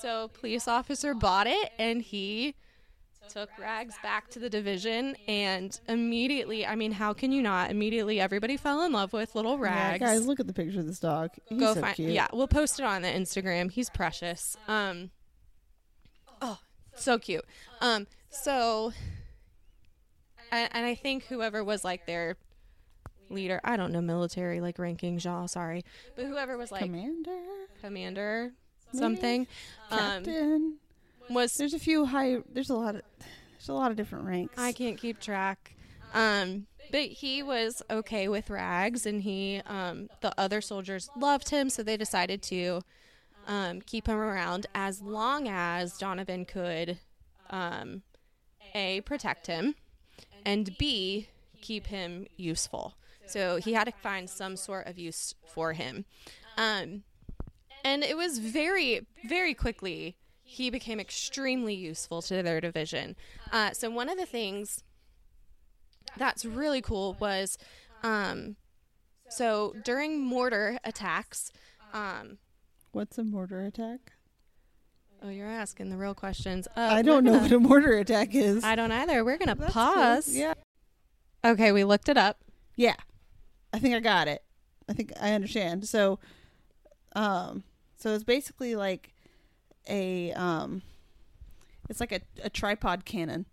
so 0.00 0.28
police 0.28 0.66
officer 0.68 1.14
bought 1.14 1.46
it 1.46 1.72
and 1.78 2.02
he 2.02 2.54
took 3.30 3.48
Rags 3.58 3.94
back 4.02 4.28
to 4.30 4.38
the 4.38 4.50
division 4.50 5.16
and 5.26 5.78
immediately, 5.88 6.66
I 6.66 6.74
mean, 6.74 6.92
how 6.92 7.12
can 7.14 7.32
you 7.32 7.40
not? 7.42 7.70
Immediately, 7.70 8.20
everybody 8.20 8.56
fell 8.56 8.82
in 8.82 8.92
love 8.92 9.12
with 9.12 9.34
little 9.34 9.58
Rags 9.58 10.00
Yeah, 10.00 10.06
guys, 10.08 10.26
look 10.26 10.40
at 10.40 10.46
the 10.46 10.52
picture 10.52 10.80
of 10.80 10.86
this 10.86 10.98
dog. 11.00 11.30
He's 11.48 11.58
go 11.58 11.74
so 11.74 11.80
find 11.80 11.96
cute. 11.96 12.10
yeah 12.10 12.26
we'll 12.32 12.48
post 12.48 12.78
it 12.78 12.84
on 12.84 13.02
the 13.02 13.08
instagram 13.08 13.70
he's 13.70 13.88
precious 13.90 14.56
um 14.68 15.10
oh 16.42 16.58
so 16.96 17.18
cute 17.18 17.44
um 17.80 18.06
so 18.30 18.92
and, 20.52 20.68
and 20.72 20.86
i 20.86 20.94
think 20.94 21.24
whoever 21.24 21.62
was 21.64 21.84
like 21.84 22.06
their 22.06 22.36
leader 23.30 23.60
i 23.64 23.76
don't 23.76 23.92
know 23.92 24.00
military 24.00 24.60
like 24.60 24.78
ranking 24.78 25.18
jaw 25.18 25.46
sorry 25.46 25.84
but 26.14 26.26
whoever 26.26 26.56
was 26.56 26.70
like 26.70 26.82
Commander, 26.82 27.40
commander 27.80 28.52
something 28.92 29.46
um 29.90 29.98
captain. 29.98 30.76
was 31.30 31.54
There's 31.54 31.74
a 31.74 31.78
few 31.78 32.04
high. 32.06 32.38
There's 32.52 32.70
a 32.70 32.74
lot 32.74 32.94
of. 32.96 33.02
There's 33.18 33.68
a 33.68 33.74
lot 33.74 33.90
of 33.90 33.96
different 33.96 34.26
ranks. 34.26 34.54
I 34.58 34.72
can't 34.72 34.98
keep 34.98 35.20
track. 35.20 35.74
Um, 36.12 36.66
but 36.92 37.04
he 37.04 37.42
was 37.42 37.82
okay 37.90 38.28
with 38.28 38.50
Rags, 38.50 39.06
and 39.06 39.22
he, 39.22 39.62
um, 39.66 40.10
the 40.20 40.32
other 40.38 40.60
soldiers 40.60 41.08
loved 41.16 41.48
him, 41.48 41.70
so 41.70 41.82
they 41.82 41.96
decided 41.96 42.42
to 42.42 42.82
um, 43.46 43.80
keep 43.80 44.06
him 44.06 44.16
around 44.16 44.66
as 44.74 45.00
long 45.00 45.48
as 45.48 45.98
Donovan 45.98 46.44
could, 46.44 46.98
um, 47.50 48.02
a 48.74 49.00
protect 49.02 49.46
him, 49.46 49.74
and 50.44 50.76
b 50.78 51.28
keep 51.60 51.86
him 51.86 52.26
useful. 52.36 52.94
So 53.26 53.56
he 53.56 53.72
had 53.72 53.84
to 53.84 53.92
find 53.92 54.28
some 54.28 54.56
sort 54.56 54.86
of 54.86 54.98
use 54.98 55.34
for 55.46 55.72
him. 55.72 56.04
Um, 56.58 57.04
and 57.84 58.02
it 58.02 58.16
was 58.16 58.38
very, 58.38 59.06
very 59.26 59.54
quickly 59.54 60.16
he 60.42 60.70
became 60.70 61.00
extremely 61.00 61.74
useful 61.74 62.22
to 62.22 62.42
their 62.42 62.60
division. 62.60 63.16
Uh, 63.50 63.72
so 63.72 63.90
one 63.90 64.08
of 64.08 64.18
the 64.18 64.26
things 64.26 64.84
that's 66.16 66.44
really 66.44 66.80
cool 66.80 67.16
was, 67.18 67.58
um, 68.02 68.56
so 69.28 69.74
during 69.82 70.20
mortar 70.20 70.78
attacks, 70.84 71.50
um, 71.92 72.38
What's 72.94 73.18
a 73.18 73.24
mortar 73.24 73.64
attack? 73.64 74.12
oh, 75.22 75.28
you're 75.30 75.48
asking 75.48 75.88
the 75.90 75.96
real 75.96 76.14
questions. 76.14 76.68
Uh, 76.76 76.80
I 76.92 77.02
don't 77.02 77.24
know 77.24 77.32
gonna- 77.32 77.42
what 77.42 77.52
a 77.52 77.58
mortar 77.58 77.96
attack 77.98 78.34
is. 78.34 78.62
I 78.62 78.74
don't 78.76 78.92
either. 78.92 79.24
We're 79.24 79.36
gonna 79.38 79.54
That's 79.54 79.72
cool. 79.72 79.82
pause. 79.82 80.28
Yeah. 80.36 80.54
Okay, 81.44 81.72
we 81.72 81.82
looked 81.82 82.08
it 82.08 82.16
up. 82.16 82.38
Yeah. 82.76 82.94
I 83.72 83.78
think 83.78 83.94
I 83.94 84.00
got 84.00 84.28
it. 84.28 84.42
I 84.88 84.92
think 84.92 85.12
I 85.20 85.32
understand. 85.32 85.88
So 85.88 86.18
um 87.16 87.64
so 87.96 88.14
it's 88.14 88.22
basically 88.24 88.76
like 88.76 89.12
a 89.88 90.32
um 90.32 90.82
it's 91.90 92.00
like 92.00 92.12
a, 92.12 92.20
a 92.44 92.50
tripod 92.50 93.04
cannon. 93.04 93.46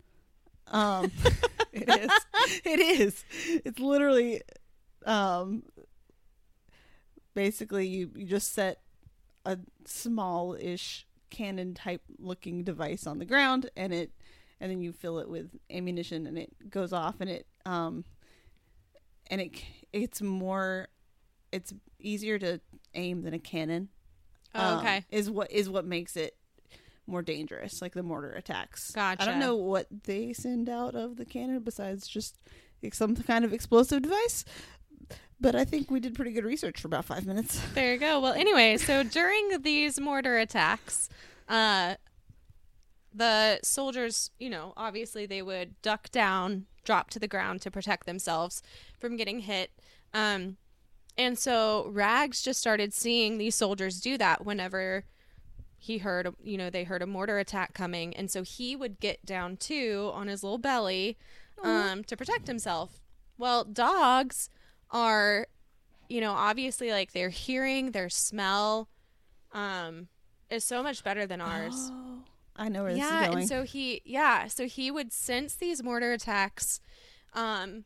Um 0.68 1.10
it 1.72 1.88
is. 1.88 2.10
It 2.64 2.80
is. 2.80 3.24
It's 3.64 3.80
literally 3.80 4.42
um 5.06 5.62
basically 7.34 7.88
you 7.88 8.10
you 8.14 8.26
just 8.26 8.52
set 8.52 8.78
a 9.44 9.58
small-ish 9.84 11.06
cannon 11.30 11.74
type 11.74 12.02
looking 12.18 12.62
device 12.62 13.06
on 13.06 13.18
the 13.18 13.24
ground 13.24 13.70
and 13.76 13.92
it 13.92 14.10
and 14.60 14.70
then 14.70 14.80
you 14.82 14.92
fill 14.92 15.18
it 15.18 15.28
with 15.28 15.50
ammunition 15.70 16.26
and 16.26 16.36
it 16.38 16.52
goes 16.70 16.92
off 16.92 17.16
and 17.20 17.30
it 17.30 17.46
um 17.64 18.04
and 19.30 19.40
it 19.40 19.62
it's 19.92 20.20
more 20.20 20.88
it's 21.50 21.72
easier 21.98 22.38
to 22.38 22.60
aim 22.94 23.22
than 23.22 23.34
a 23.34 23.38
cannon 23.38 23.88
Oh, 24.54 24.74
um, 24.74 24.78
okay. 24.80 25.04
is 25.10 25.30
what 25.30 25.50
is 25.50 25.70
what 25.70 25.86
makes 25.86 26.14
it 26.16 26.36
more 27.06 27.22
dangerous 27.22 27.80
like 27.80 27.94
the 27.94 28.02
mortar 28.02 28.32
attacks. 28.32 28.90
Gotcha 28.90 29.22
i 29.22 29.24
don't 29.24 29.38
know 29.40 29.56
what 29.56 29.86
they 30.04 30.34
send 30.34 30.68
out 30.68 30.94
of 30.94 31.16
the 31.16 31.24
cannon 31.24 31.60
besides 31.60 32.06
just 32.06 32.36
some 32.92 33.16
kind 33.16 33.44
of 33.46 33.52
explosive 33.54 34.02
device 34.02 34.44
but 35.40 35.54
i 35.54 35.64
think 35.64 35.90
we 35.90 36.00
did 36.00 36.14
pretty 36.14 36.32
good 36.32 36.44
research 36.44 36.80
for 36.80 36.88
about 36.88 37.04
five 37.04 37.26
minutes 37.26 37.60
There 37.74 37.92
you 37.92 37.98
go. 37.98 38.20
Well, 38.20 38.32
anyway, 38.34 38.76
so 38.76 39.02
during 39.02 39.62
these 39.62 39.98
mortar 40.00 40.38
attacks, 40.38 41.08
uh, 41.48 41.94
the 43.14 43.60
soldiers, 43.62 44.30
you 44.38 44.50
know, 44.50 44.72
obviously 44.76 45.26
they 45.26 45.42
would 45.42 45.80
duck 45.82 46.10
down, 46.10 46.66
drop 46.84 47.10
to 47.10 47.18
the 47.18 47.28
ground 47.28 47.60
to 47.62 47.70
protect 47.70 48.06
themselves 48.06 48.62
from 48.98 49.16
getting 49.16 49.40
hit. 49.40 49.70
Um, 50.14 50.56
and 51.18 51.38
so 51.38 51.86
Rags 51.90 52.42
just 52.42 52.60
started 52.60 52.94
seeing 52.94 53.38
these 53.38 53.54
soldiers 53.54 54.00
do 54.00 54.16
that 54.18 54.44
whenever 54.44 55.04
he 55.78 55.98
heard, 55.98 56.34
you 56.42 56.56
know, 56.56 56.70
they 56.70 56.84
heard 56.84 57.02
a 57.02 57.06
mortar 57.06 57.38
attack 57.38 57.74
coming. 57.74 58.14
And 58.16 58.30
so 58.30 58.42
he 58.42 58.76
would 58.76 59.00
get 59.00 59.24
down 59.26 59.56
too 59.56 60.10
on 60.14 60.28
his 60.28 60.42
little 60.42 60.58
belly 60.58 61.18
um, 61.62 62.04
to 62.04 62.16
protect 62.16 62.46
himself. 62.46 63.00
Well, 63.36 63.64
dogs 63.64 64.48
are, 64.92 65.46
you 66.08 66.20
know, 66.20 66.32
obviously 66.32 66.90
like 66.90 67.12
their 67.12 67.30
hearing, 67.30 67.90
their 67.90 68.08
smell 68.08 68.88
um, 69.52 70.08
is 70.50 70.64
so 70.64 70.82
much 70.82 71.02
better 71.02 71.26
than 71.26 71.40
ours. 71.40 71.90
Oh, 71.92 71.98
i 72.54 72.68
know 72.68 72.82
where 72.82 72.92
this 72.92 72.98
yeah 73.00 73.22
is 73.22 73.26
going. 73.28 73.38
and 73.38 73.48
so 73.48 73.62
he 73.62 74.02
yeah 74.04 74.46
so 74.46 74.66
he 74.66 74.90
would 74.90 75.10
sense 75.10 75.54
these 75.54 75.82
mortar 75.82 76.12
attacks 76.12 76.80
um 77.32 77.84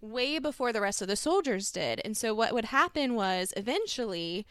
way 0.00 0.38
before 0.38 0.72
the 0.72 0.80
rest 0.80 1.02
of 1.02 1.08
the 1.08 1.16
soldiers 1.16 1.70
did. 1.70 2.00
And 2.02 2.16
so 2.16 2.34
what 2.34 2.54
would 2.54 2.64
happen 2.66 3.14
was 3.14 3.52
eventually 3.58 4.46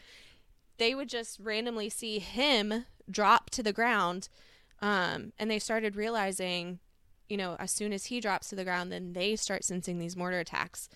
they 0.78 0.94
would 0.94 1.08
just 1.08 1.40
randomly 1.40 1.88
see 1.88 2.20
him 2.20 2.84
drop 3.10 3.50
to 3.50 3.62
the 3.64 3.72
ground 3.72 4.28
um 4.80 5.32
and 5.36 5.50
they 5.50 5.58
started 5.58 5.96
realizing 5.96 6.78
you 7.28 7.36
know 7.36 7.56
as 7.58 7.72
soon 7.72 7.92
as 7.92 8.04
he 8.06 8.20
drops 8.20 8.48
to 8.50 8.54
the 8.54 8.62
ground 8.64 8.92
then 8.92 9.12
they 9.12 9.34
start 9.34 9.64
sensing 9.64 9.98
these 9.98 10.16
mortar 10.16 10.38
attacks 10.38 10.88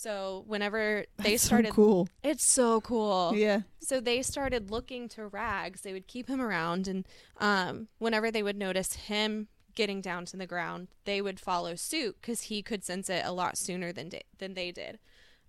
So 0.00 0.44
whenever 0.46 1.04
they 1.18 1.32
That's 1.32 1.42
so 1.42 1.46
started, 1.48 1.72
cool. 1.74 2.08
it's 2.22 2.46
so 2.46 2.80
cool. 2.80 3.34
Yeah. 3.36 3.60
So 3.80 4.00
they 4.00 4.22
started 4.22 4.70
looking 4.70 5.10
to 5.10 5.26
Rags. 5.26 5.82
They 5.82 5.92
would 5.92 6.06
keep 6.06 6.26
him 6.26 6.40
around, 6.40 6.88
and 6.88 7.06
um, 7.36 7.88
whenever 7.98 8.30
they 8.30 8.42
would 8.42 8.56
notice 8.56 8.94
him 8.94 9.48
getting 9.74 10.00
down 10.00 10.24
to 10.26 10.38
the 10.38 10.46
ground, 10.46 10.88
they 11.04 11.20
would 11.20 11.38
follow 11.38 11.74
suit 11.74 12.16
because 12.18 12.42
he 12.44 12.62
could 12.62 12.82
sense 12.82 13.10
it 13.10 13.26
a 13.26 13.32
lot 13.32 13.58
sooner 13.58 13.92
than 13.92 14.08
da- 14.08 14.22
than 14.38 14.54
they 14.54 14.72
did. 14.72 14.98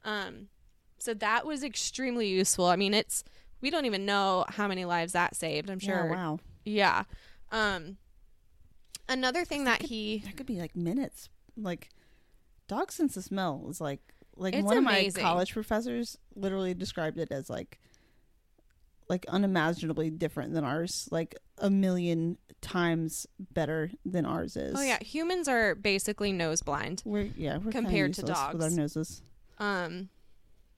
Um, 0.03 0.49
so 0.99 1.13
that 1.13 1.45
was 1.45 1.63
extremely 1.63 2.27
useful. 2.27 2.65
I 2.65 2.75
mean, 2.75 2.93
it's 2.93 3.23
we 3.61 3.69
don't 3.69 3.85
even 3.85 4.05
know 4.05 4.43
how 4.49 4.67
many 4.67 4.83
lives 4.83 5.13
that 5.13 5.33
saved. 5.33 5.69
I'm 5.69 5.79
sure. 5.79 6.07
Yeah, 6.07 6.11
wow. 6.11 6.39
Yeah. 6.65 7.03
Um, 7.53 7.95
another 9.07 9.45
thing 9.45 9.63
that 9.63 9.83
he 9.83 10.23
That 10.25 10.35
could 10.35 10.45
be 10.45 10.59
like 10.59 10.75
minutes. 10.75 11.29
Like 11.55 11.87
dog 12.67 12.91
sense 12.91 13.15
of 13.15 13.23
smell 13.23 13.67
is 13.69 13.79
like 13.79 14.01
like 14.35 14.55
It's 14.55 14.63
one 14.63 14.77
amazing. 14.77 15.07
of 15.09 15.15
my 15.17 15.21
college 15.21 15.53
professors 15.53 16.17
literally 16.35 16.73
described 16.73 17.17
it 17.19 17.31
as 17.31 17.49
like 17.49 17.79
like 19.09 19.25
unimaginably 19.27 20.09
different 20.09 20.53
than 20.53 20.63
ours. 20.63 21.07
Like 21.11 21.35
a 21.57 21.69
million 21.69 22.37
times 22.61 23.27
better 23.39 23.91
than 24.05 24.25
ours 24.25 24.55
is. 24.55 24.75
oh 24.77 24.81
yeah, 24.81 24.99
humans 25.01 25.47
are 25.47 25.75
basically 25.75 26.31
nose 26.31 26.61
blind. 26.61 27.01
We're 27.05 27.29
yeah, 27.35 27.57
we're 27.57 27.71
Compared 27.71 28.13
to 28.15 28.21
useless 28.21 28.29
with 28.53 28.61
our 28.61 28.69
dogs. 28.69 28.77
noses. 28.77 29.21
Um, 29.59 30.09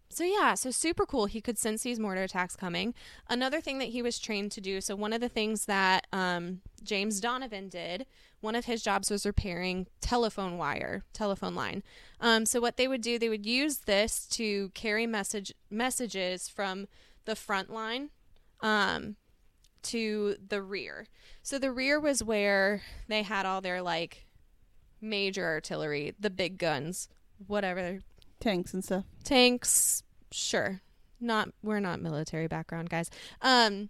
so 0.10 0.24
yeah, 0.24 0.53
so 0.55 0.72
super 0.72 1.05
cool. 1.05 1.25
He 1.25 1.41
could 1.41 1.57
sense 1.57 1.83
these 1.83 2.00
mortar 2.00 2.24
attacks 2.24 2.55
coming. 2.55 2.93
Another 3.29 3.60
thing 3.62 3.79
that 3.79 3.89
he 3.89 4.01
was 4.01 4.19
trained 4.19 4.51
to 4.53 4.62
do. 4.62 4.79
So 4.81 4.95
one 4.95 5.12
of 5.13 5.22
the 5.22 5.29
things 5.29 5.65
that 5.65 6.05
um, 6.13 6.62
James 6.83 7.19
Donovan 7.19 7.67
did, 7.69 8.05
one 8.43 8.55
of 8.55 8.65
his 8.65 8.83
jobs 8.83 9.09
was 9.09 9.25
repairing 9.25 9.88
telephone 10.01 10.57
wire, 10.57 11.03
telephone 11.13 11.55
line. 11.55 11.81
Um, 12.19 12.45
so 12.45 12.59
what 12.59 12.75
they 12.75 12.89
would 12.89 13.01
do, 13.01 13.17
they 13.17 13.29
would 13.29 13.45
use 13.45 13.79
this 13.79 14.25
to 14.31 14.69
carry 14.73 15.07
message 15.07 15.53
messages 15.69 16.50
from 16.50 16.88
the 17.23 17.38
front 17.38 17.71
line 17.71 18.09
um, 18.59 19.15
to 19.83 20.35
the 20.45 20.62
rear. 20.62 21.07
So 21.41 21.57
the 21.57 21.71
rear 21.71 22.01
was 22.01 22.21
where 22.21 22.81
they 23.07 23.23
had 23.23 23.45
all 23.45 23.62
their 23.62 23.81
like 23.81 24.25
major 25.00 25.45
artillery, 25.45 26.13
the 26.19 26.29
big 26.29 26.57
guns, 26.57 27.07
whatever 27.47 28.00
Tanks 28.41 28.73
and 28.73 28.83
stuff. 28.83 29.05
tanks 29.23 30.03
sure 30.29 30.81
not 31.21 31.47
we're 31.62 31.79
not 31.79 32.01
military 32.01 32.47
background 32.47 32.89
guys 32.89 33.09
um 33.41 33.89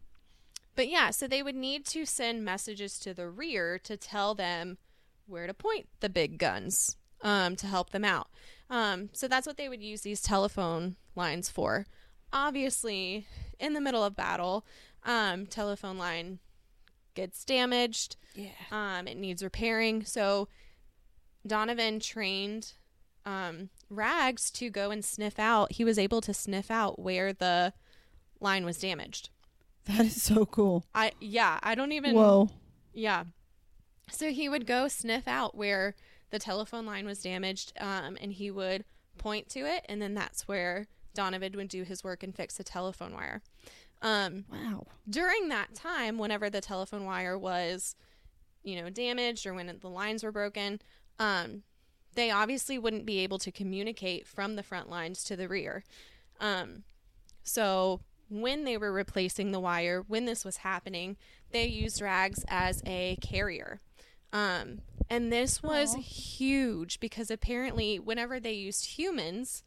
but 0.75 0.87
yeah 0.87 1.09
so 1.09 1.27
they 1.27 1.43
would 1.43 1.55
need 1.55 1.85
to 1.85 2.05
send 2.05 2.43
messages 2.45 2.97
to 2.99 3.13
the 3.13 3.29
rear 3.29 3.77
to 3.79 3.95
tell 3.97 4.33
them 4.35 4.77
where 5.27 5.47
to 5.47 5.53
point 5.53 5.87
the 5.99 6.09
big 6.09 6.37
guns 6.37 6.97
um 7.21 7.55
to 7.55 7.67
help 7.67 7.91
them 7.91 8.03
out 8.05 8.27
um 8.69 9.09
so 9.13 9.27
that's 9.27 9.47
what 9.47 9.57
they 9.57 9.69
would 9.69 9.81
use 9.83 10.01
these 10.01 10.21
telephone 10.21 10.95
lines 11.15 11.49
for 11.49 11.85
obviously 12.31 13.25
in 13.59 13.73
the 13.73 13.81
middle 13.81 14.03
of 14.03 14.15
battle 14.15 14.65
um 15.03 15.45
telephone 15.45 15.97
line 15.97 16.39
gets 17.15 17.45
damaged 17.45 18.15
Yeah. 18.33 18.49
um, 18.71 19.07
it 19.07 19.17
needs 19.17 19.43
repairing. 19.43 20.03
So 20.03 20.47
Donovan 21.45 21.99
trained 21.99 22.73
um, 23.25 23.69
Rags 23.89 24.49
to 24.51 24.69
go 24.71 24.89
and 24.89 25.05
sniff 25.05 25.37
out. 25.37 25.73
He 25.73 25.83
was 25.85 25.99
able 25.99 26.21
to 26.21 26.33
sniff 26.33 26.71
out 26.71 26.97
where 26.99 27.31
the 27.31 27.73
line 28.39 28.65
was 28.65 28.79
damaged. 28.79 29.29
That 29.97 30.05
is 30.05 30.21
so 30.21 30.45
cool. 30.45 30.85
I 30.95 31.11
yeah, 31.19 31.59
I 31.61 31.75
don't 31.75 31.91
even 31.91 32.15
Whoa. 32.15 32.49
yeah. 32.93 33.25
So 34.09 34.29
he 34.31 34.47
would 34.47 34.65
go 34.65 34.87
sniff 34.87 35.27
out 35.27 35.55
where 35.55 35.95
the 36.29 36.39
telephone 36.39 36.85
line 36.85 37.05
was 37.05 37.21
damaged, 37.21 37.73
um, 37.79 38.17
and 38.21 38.31
he 38.33 38.49
would 38.49 38.85
point 39.17 39.49
to 39.49 39.59
it, 39.61 39.85
and 39.89 40.01
then 40.01 40.13
that's 40.13 40.47
where 40.47 40.87
Donovan 41.13 41.53
would 41.55 41.67
do 41.67 41.83
his 41.83 42.03
work 42.03 42.23
and 42.23 42.35
fix 42.35 42.57
the 42.57 42.63
telephone 42.63 43.13
wire. 43.13 43.41
Um, 44.01 44.45
Wow. 44.51 44.87
during 45.09 45.49
that 45.49 45.75
time, 45.75 46.17
whenever 46.17 46.49
the 46.49 46.59
telephone 46.61 47.05
wire 47.05 47.37
was, 47.37 47.95
you 48.63 48.81
know, 48.81 48.89
damaged 48.89 49.45
or 49.45 49.53
when 49.53 49.67
the 49.79 49.89
lines 49.89 50.23
were 50.23 50.31
broken, 50.31 50.81
um, 51.19 51.63
they 52.15 52.31
obviously 52.31 52.77
wouldn't 52.77 53.05
be 53.05 53.19
able 53.19 53.39
to 53.39 53.51
communicate 53.51 54.27
from 54.27 54.55
the 54.55 54.63
front 54.63 54.89
lines 54.89 55.23
to 55.25 55.35
the 55.35 55.47
rear. 55.47 55.83
Um, 56.39 56.83
so 57.43 58.01
when 58.41 58.63
they 58.63 58.77
were 58.77 58.91
replacing 58.91 59.51
the 59.51 59.59
wire, 59.59 60.03
when 60.07 60.25
this 60.25 60.43
was 60.43 60.57
happening, 60.57 61.17
they 61.51 61.67
used 61.67 62.01
rags 62.01 62.43
as 62.47 62.81
a 62.85 63.17
carrier. 63.21 63.79
Um, 64.31 64.79
and 65.09 65.31
this 65.31 65.61
was 65.61 65.93
Aw. 65.95 65.99
huge 66.01 66.99
because 66.99 67.29
apparently, 67.29 67.99
whenever 67.99 68.39
they 68.39 68.53
used 68.53 68.97
humans 68.97 69.63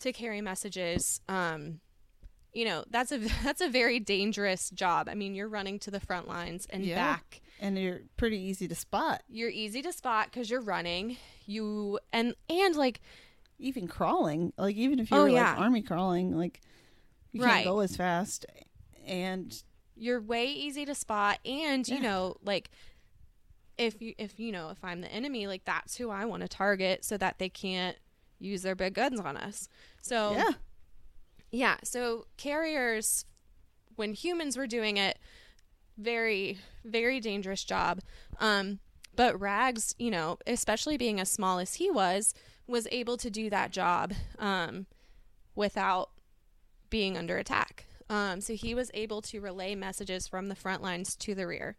to 0.00 0.12
carry 0.12 0.40
messages, 0.40 1.20
um, 1.28 1.80
you 2.52 2.64
know 2.64 2.84
that's 2.90 3.12
a 3.12 3.18
that's 3.44 3.60
a 3.60 3.68
very 3.68 4.00
dangerous 4.00 4.70
job. 4.70 5.08
I 5.08 5.14
mean, 5.14 5.34
you're 5.34 5.48
running 5.48 5.78
to 5.80 5.90
the 5.90 6.00
front 6.00 6.26
lines 6.28 6.66
and 6.70 6.84
Yeah. 6.84 6.96
back. 6.96 7.40
And 7.60 7.78
you're 7.78 8.00
pretty 8.16 8.38
easy 8.38 8.66
to 8.66 8.74
spot. 8.74 9.22
You're 9.28 9.48
easy 9.50 9.82
to 9.82 9.92
spot 9.92 10.28
because 10.32 10.50
you're 10.50 10.60
running. 10.60 11.16
You 11.46 12.00
and 12.12 12.34
and 12.50 12.74
like 12.74 13.00
Even 13.60 13.86
crawling. 13.86 14.52
Like 14.58 14.74
even 14.74 14.98
if 14.98 15.12
Oh, 15.12 15.26
you're 15.26 15.28
yeah. 15.36 15.52
like 15.52 15.60
army 15.60 15.82
crawling, 15.82 16.36
like 16.36 16.60
you 17.32 17.42
Right. 17.42 17.64
can't 17.64 17.66
go 17.66 17.80
as 17.80 17.96
fast. 17.96 18.46
And 19.06 19.54
you're 19.96 20.20
way 20.20 20.46
easy 20.46 20.84
to 20.86 20.94
spot 20.94 21.38
and 21.44 21.86
you 21.88 21.96
Yeah. 21.96 22.00
know 22.02 22.36
like 22.44 22.70
if 23.78 24.00
you 24.00 24.14
if 24.18 24.38
you 24.40 24.50
know 24.52 24.70
if 24.70 24.78
i'm 24.82 25.00
the 25.00 25.12
enemy 25.12 25.46
like 25.46 25.64
that's 25.64 25.96
who 25.96 26.08
i 26.10 26.24
want 26.24 26.40
to 26.42 26.48
target 26.48 27.04
so 27.04 27.16
that 27.18 27.38
they 27.38 27.48
can't 27.48 27.96
use 28.38 28.62
their 28.62 28.74
big 28.74 28.94
guns 28.94 29.20
on 29.20 29.36
us 29.36 29.68
so 30.00 30.32
yeah. 30.32 30.50
yeah 31.50 31.76
so 31.84 32.26
carriers 32.36 33.24
when 33.96 34.12
humans 34.14 34.56
were 34.56 34.66
doing 34.66 34.96
it 34.96 35.18
very 35.98 36.58
very 36.84 37.20
dangerous 37.20 37.62
job 37.64 38.00
um 38.40 38.78
but 39.14 39.38
rags 39.40 39.94
you 39.98 40.10
know 40.10 40.38
especially 40.46 40.96
being 40.96 41.20
as 41.20 41.30
small 41.30 41.58
as 41.58 41.74
he 41.74 41.90
was 41.90 42.34
was 42.66 42.88
able 42.90 43.16
to 43.18 43.30
do 43.30 43.50
that 43.50 43.70
job 43.70 44.12
um 44.38 44.86
without 45.54 46.10
being 46.92 47.16
under 47.18 47.36
attack 47.38 47.86
um 48.08 48.40
so 48.40 48.52
he 48.54 48.74
was 48.74 48.90
able 48.94 49.20
to 49.20 49.40
relay 49.40 49.74
messages 49.74 50.28
from 50.28 50.46
the 50.48 50.54
front 50.54 50.80
lines 50.82 51.16
to 51.16 51.34
the 51.34 51.46
rear 51.46 51.76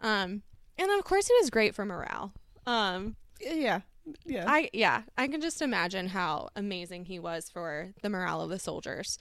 um 0.00 0.42
and 0.78 0.90
of 0.92 1.02
course 1.04 1.26
he 1.26 1.34
was 1.40 1.50
great 1.50 1.74
for 1.74 1.84
morale 1.84 2.32
um 2.66 3.16
Yeah. 3.40 3.80
Yeah. 4.24 4.44
I 4.48 4.70
yeah, 4.72 5.02
I 5.16 5.28
can 5.28 5.40
just 5.40 5.62
imagine 5.62 6.08
how 6.08 6.48
amazing 6.56 7.04
he 7.06 7.18
was 7.18 7.48
for 7.50 7.92
the 8.02 8.08
morale 8.08 8.40
of 8.40 8.50
the 8.50 8.58
soldiers. 8.58 9.18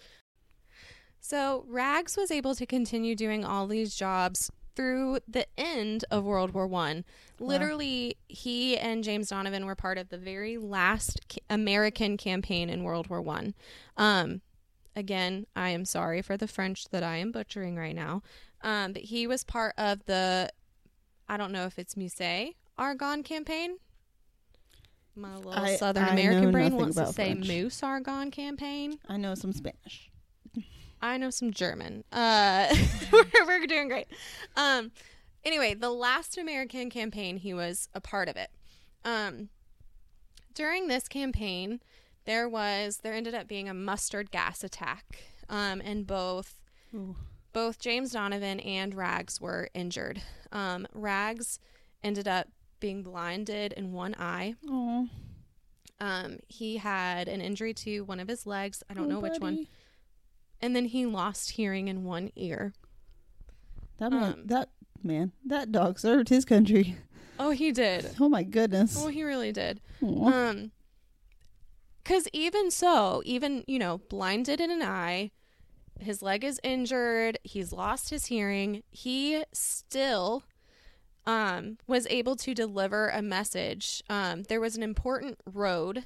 So 1.20 1.66
Rags 1.68 2.16
was 2.18 2.32
able 2.32 2.56
to 2.56 2.66
continue 2.66 3.16
doing 3.16 3.44
all 3.44 3.68
these 3.68 3.96
jobs 3.96 4.50
through 4.76 5.20
the 5.28 5.46
end 5.58 6.06
of 6.10 6.24
World 6.24 6.54
War 6.54 6.66
One. 6.66 7.04
Literally, 7.40 8.16
he 8.30 8.78
and 8.78 9.04
James 9.04 9.30
Donovan 9.30 9.66
were 9.66 9.76
part 9.76 9.98
of 9.98 10.10
the 10.10 10.18
very 10.18 10.58
last 10.58 11.20
ca- 11.32 11.42
American 11.50 12.16
campaign 12.18 12.70
in 12.70 12.84
World 12.84 13.10
War 13.10 13.22
One. 13.22 13.54
Um, 13.98 14.42
again, 15.00 15.48
I 15.56 15.70
am 15.70 15.86
sorry 15.86 16.22
for 16.22 16.38
the 16.38 16.48
French 16.48 16.90
that 16.90 17.02
I 17.02 17.18
am 17.18 17.32
butchering 17.32 17.76
right 17.76 17.96
now. 17.96 18.22
Um, 18.62 18.94
but 18.94 19.04
he 19.04 19.26
was 19.26 19.44
part 19.44 19.74
of 19.78 20.06
the, 20.06 20.50
I 21.28 21.38
don't 21.38 21.52
know 21.52 21.66
if 21.66 21.80
it's 21.80 21.96
Musée 21.96 22.56
Argonne 22.78 23.24
campaign. 23.24 23.78
My 25.16 25.36
little 25.38 25.54
I- 25.54 25.76
Southern 25.78 26.04
I 26.04 26.10
American 26.10 26.52
brain 26.52 26.76
wants 26.76 26.98
to 26.98 27.08
say 27.08 27.34
French. 27.34 27.48
Moose 27.48 27.82
Argonne 27.82 28.30
campaign. 28.32 29.00
I 29.08 29.18
know 29.18 29.34
some 29.36 29.54
Spanish. 29.54 30.12
I 31.02 31.18
know 31.18 31.30
some 31.30 31.52
German. 31.52 32.04
Uh, 32.12 32.74
we're, 33.12 33.26
we're 33.46 33.66
doing 33.68 33.88
great. 33.88 34.08
Um, 34.58 34.92
anyway, 35.46 35.74
the 35.74 35.90
last 35.90 36.38
American 36.38 36.90
campaign, 36.90 37.38
he 37.38 37.54
was 37.54 37.88
a 37.94 38.02
part 38.02 38.28
of 38.28 38.36
it. 38.36 38.50
Um, 39.06 39.48
during 40.54 40.88
this 40.90 41.08
campaign, 41.08 41.80
there 42.30 42.48
was 42.48 42.98
there 42.98 43.14
ended 43.16 43.34
up 43.34 43.48
being 43.48 43.68
a 43.68 43.74
mustard 43.74 44.30
gas 44.30 44.64
attack, 44.64 45.24
um, 45.50 45.82
and 45.84 46.06
both 46.06 46.62
Ooh. 46.94 47.16
both 47.54 47.80
James 47.80 48.12
Donovan 48.12 48.60
and 48.60 48.94
Rags 48.94 49.42
were 49.42 49.70
injured. 49.74 50.22
Um, 50.52 50.86
Rags 50.94 51.60
ended 52.04 52.28
up 52.28 52.48
being 52.80 53.02
blinded 53.02 53.74
in 53.74 53.92
one 53.94 54.14
eye. 54.20 54.54
Oh. 54.70 55.08
Um, 56.00 56.38
he 56.48 56.78
had 56.78 57.28
an 57.28 57.42
injury 57.42 57.74
to 57.74 58.02
one 58.02 58.20
of 58.20 58.28
his 58.28 58.46
legs. 58.46 58.84
I 58.90 58.94
don't 58.94 59.06
Oh, 59.06 59.16
know 59.16 59.20
which 59.20 59.40
one. 59.40 59.66
And 60.62 60.76
then 60.76 60.86
he 60.86 61.06
lost 61.08 61.52
hearing 61.52 61.88
in 61.88 62.04
one 62.04 62.30
ear. 62.36 62.74
That 63.98 64.12
man, 64.12 64.24
Um, 64.34 64.46
that 64.46 64.70
man, 65.04 65.32
that 65.46 65.72
dog 65.72 65.98
served 66.00 66.30
his 66.30 66.46
country. 66.46 66.96
Oh, 67.40 67.50
he 67.50 67.72
did. 67.72 68.12
Oh 68.20 68.30
my 68.30 68.44
goodness. 68.44 68.96
Oh, 69.00 69.08
he 69.08 69.24
really 69.24 69.52
did. 69.52 69.82
Aw. 70.04 70.50
Um, 70.50 70.72
because 72.04 72.28
even 72.34 72.72
so, 72.72 73.22
even 73.26 73.64
you 73.68 73.80
know, 73.80 74.00
blinded 74.10 74.60
in 74.60 74.72
an 74.72 74.82
eye, 74.82 75.32
his 76.00 76.22
leg 76.22 76.44
is 76.44 76.60
injured, 76.64 77.38
he's 77.44 77.74
lost 77.74 78.10
his 78.10 78.28
hearing. 78.28 78.84
He 78.90 79.44
still, 79.54 80.44
um, 81.26 81.78
was 81.88 82.08
able 82.10 82.36
to 82.38 82.54
deliver 82.54 83.10
a 83.10 83.22
message. 83.22 84.02
Um, 84.10 84.44
there 84.44 84.62
was 84.62 84.76
an 84.78 84.84
important 84.84 85.40
road, 85.46 86.06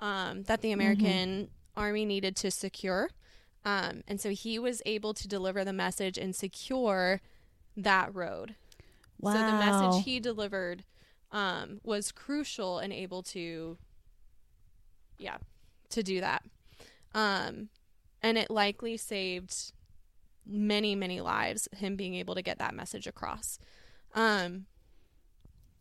um, 0.00 0.44
that 0.44 0.60
the 0.62 0.72
American 0.72 1.48
army 1.76 2.04
needed 2.04 2.36
to 2.36 2.50
secure. 2.50 3.10
Um, 3.64 4.02
and 4.06 4.20
so 4.20 4.30
he 4.30 4.58
was 4.58 4.82
able 4.86 5.14
to 5.14 5.26
deliver 5.26 5.64
the 5.64 5.72
message 5.72 6.18
and 6.18 6.34
secure 6.36 7.20
that 7.76 8.14
road. 8.14 8.54
Wow. 9.18 9.32
So 9.32 9.38
the 9.38 9.52
message 9.52 10.04
he 10.04 10.20
delivered 10.20 10.84
um, 11.32 11.80
was 11.82 12.12
crucial 12.12 12.78
and 12.78 12.92
able 12.92 13.22
to, 13.24 13.78
yeah, 15.18 15.36
to 15.90 16.02
do 16.02 16.20
that. 16.20 16.42
Um, 17.14 17.68
and 18.22 18.38
it 18.38 18.50
likely 18.50 18.96
saved 18.96 19.72
many, 20.46 20.94
many 20.94 21.20
lives, 21.20 21.68
him 21.76 21.96
being 21.96 22.14
able 22.14 22.34
to 22.34 22.42
get 22.42 22.58
that 22.58 22.74
message 22.74 23.06
across. 23.06 23.58
Um, 24.14 24.66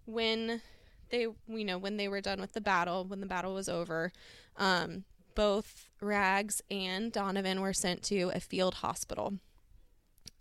when 0.06 0.62
they, 1.10 1.28
you 1.48 1.66
know, 1.66 1.78
when 1.78 1.98
they 1.98 2.08
were 2.08 2.22
done 2.22 2.42
with 2.42 2.54
the 2.54 2.62
battle, 2.62 3.06
when 3.06 3.20
the 3.20 3.26
battle 3.26 3.54
was 3.54 3.70
over, 3.70 4.12
um, 4.58 5.04
both 5.36 5.90
Rags 6.02 6.62
and 6.70 7.12
Donovan 7.12 7.62
were 7.62 7.74
sent 7.74 8.04
to 8.04 8.32
a 8.34 8.40
field 8.40 8.76
hospital. 8.76 9.36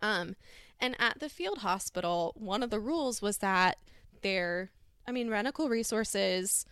Um, 0.00 0.36
and 0.80 0.96
at 0.98 1.20
the 1.20 1.28
field 1.28 1.58
hospital, 1.58 2.32
one 2.36 2.62
of 2.62 2.70
the 2.70 2.80
rules 2.80 3.22
was 3.22 3.38
that 3.38 3.78
their, 4.22 4.70
I 5.06 5.12
mean, 5.12 5.30
medical 5.30 5.68
resources 5.68 6.66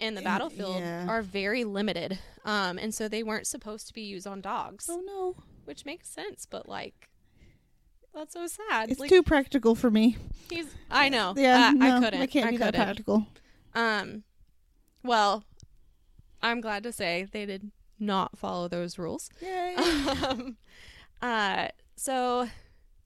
in 0.00 0.14
the 0.14 0.22
battlefield 0.22 0.80
yeah. 0.80 1.06
are 1.06 1.22
very 1.22 1.64
limited. 1.64 2.18
Um, 2.44 2.78
and 2.78 2.92
so 2.94 3.06
they 3.06 3.22
weren't 3.22 3.46
supposed 3.46 3.86
to 3.88 3.94
be 3.94 4.02
used 4.02 4.26
on 4.26 4.40
dogs, 4.40 4.86
oh 4.88 5.02
no, 5.04 5.44
which 5.64 5.84
makes 5.84 6.08
sense, 6.08 6.46
but 6.46 6.68
like, 6.68 7.08
that's 8.14 8.34
so 8.34 8.46
sad. 8.46 8.90
it's 8.90 8.98
like, 8.98 9.10
too 9.10 9.22
practical 9.22 9.74
for 9.74 9.90
me. 9.90 10.16
he's, 10.50 10.74
I 10.90 11.08
know. 11.10 11.34
Yeah, 11.36 11.70
I, 11.70 11.72
no, 11.72 11.96
I 11.96 12.00
couldn't. 12.00 12.22
I 12.22 12.26
can't 12.26 12.46
I 12.46 12.50
be 12.50 12.56
that 12.56 12.66
couldn't. 12.72 12.84
practical. 12.84 13.26
Um, 13.74 14.24
well, 15.04 15.44
I'm 16.42 16.60
glad 16.60 16.82
to 16.84 16.92
say 16.92 17.28
they 17.30 17.46
did 17.46 17.70
not 17.98 18.38
follow 18.38 18.66
those 18.66 18.98
rules. 18.98 19.30
Yay! 19.40 19.74
um, 20.26 20.56
uh, 21.20 21.68
so 21.94 22.48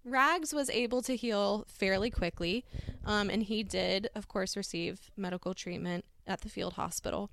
Rags 0.05 0.55
was 0.55 0.71
able 0.71 1.03
to 1.03 1.17
heal 1.17 1.67
fairly 1.69 2.11
quickly, 2.11 2.65
um, 3.05 3.29
and 3.29 3.43
he 3.43 3.63
did, 3.63 4.09
of 4.15 4.29
course, 4.29 4.57
receive 4.57 5.11
medical 5.17 5.53
treatment 5.53 6.05
at 6.27 6.41
the 6.43 6.49
field 6.49 6.75
hospital. 6.75 7.31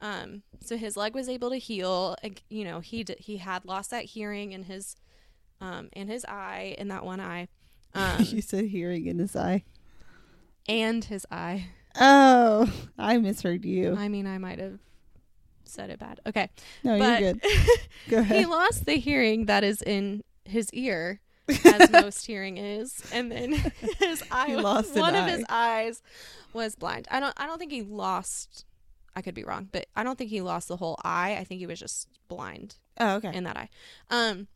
Um, 0.00 0.42
so 0.64 0.76
his 0.76 0.96
leg 0.96 1.14
was 1.14 1.28
able 1.28 1.50
to 1.50 1.58
heal. 1.58 2.16
You 2.48 2.64
know, 2.64 2.80
he 2.80 3.04
d- 3.04 3.16
he 3.18 3.36
had 3.38 3.64
lost 3.64 3.90
that 3.90 4.04
hearing 4.06 4.52
in 4.52 4.64
his 4.64 4.96
um, 5.60 5.88
in 5.92 6.08
his 6.08 6.24
eye, 6.24 6.74
in 6.78 6.88
that 6.88 7.04
one 7.04 7.20
eye, 7.20 7.48
um, 7.94 8.16
you 8.24 8.40
said 8.40 8.64
hearing 8.66 9.06
in 9.06 9.18
his 9.18 9.36
eye. 9.36 9.62
and 10.68 11.04
his 11.04 11.26
eye. 11.30 11.66
Oh, 12.00 12.72
I 12.98 13.18
misheard 13.18 13.64
you. 13.66 13.94
I 13.96 14.08
mean, 14.08 14.26
I 14.26 14.38
might 14.38 14.58
have 14.58 14.78
said 15.64 15.90
it 15.90 15.98
bad. 15.98 16.20
Okay, 16.26 16.48
No, 16.82 16.98
but 16.98 17.20
you're 17.20 17.32
good. 17.34 17.42
Go 18.08 18.18
ahead. 18.20 18.38
he 18.38 18.46
lost 18.46 18.86
the 18.86 18.94
hearing 18.94 19.46
that 19.46 19.64
is 19.64 19.82
in 19.82 20.22
his 20.44 20.72
ear, 20.72 21.20
as 21.64 21.90
most 21.92 22.26
hearing 22.26 22.56
is, 22.56 23.00
and 23.12 23.30
then 23.30 23.52
his 23.98 24.22
eye, 24.30 24.54
lost 24.56 24.94
one 24.96 25.14
of 25.14 25.24
eye. 25.24 25.30
his 25.30 25.44
eyes 25.48 26.02
was 26.52 26.74
blind. 26.74 27.06
I 27.10 27.20
don't, 27.20 27.34
I 27.36 27.46
don't 27.46 27.58
think 27.58 27.72
he 27.72 27.82
lost. 27.82 28.64
I 29.16 29.22
could 29.22 29.34
be 29.34 29.44
wrong, 29.44 29.68
but 29.72 29.86
I 29.96 30.04
don't 30.04 30.16
think 30.16 30.30
he 30.30 30.40
lost 30.40 30.68
the 30.68 30.76
whole 30.76 30.98
eye. 31.04 31.36
I 31.38 31.44
think 31.44 31.58
he 31.60 31.66
was 31.66 31.80
just 31.80 32.08
blind 32.28 32.76
Oh, 32.98 33.16
okay. 33.16 33.32
in 33.34 33.44
that 33.44 33.56
eye. 33.56 33.68
Um, 34.08 34.46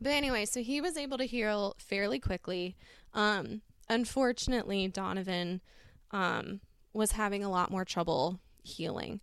but 0.00 0.10
anyway, 0.12 0.44
so 0.46 0.62
he 0.62 0.80
was 0.80 0.96
able 0.96 1.18
to 1.18 1.24
heal 1.24 1.74
fairly 1.78 2.18
quickly. 2.18 2.74
Um, 3.12 3.60
unfortunately, 3.88 4.88
Donovan 4.88 5.60
um, 6.10 6.60
was 6.92 7.12
having 7.12 7.44
a 7.44 7.50
lot 7.50 7.70
more 7.70 7.84
trouble 7.84 8.40
healing. 8.62 9.20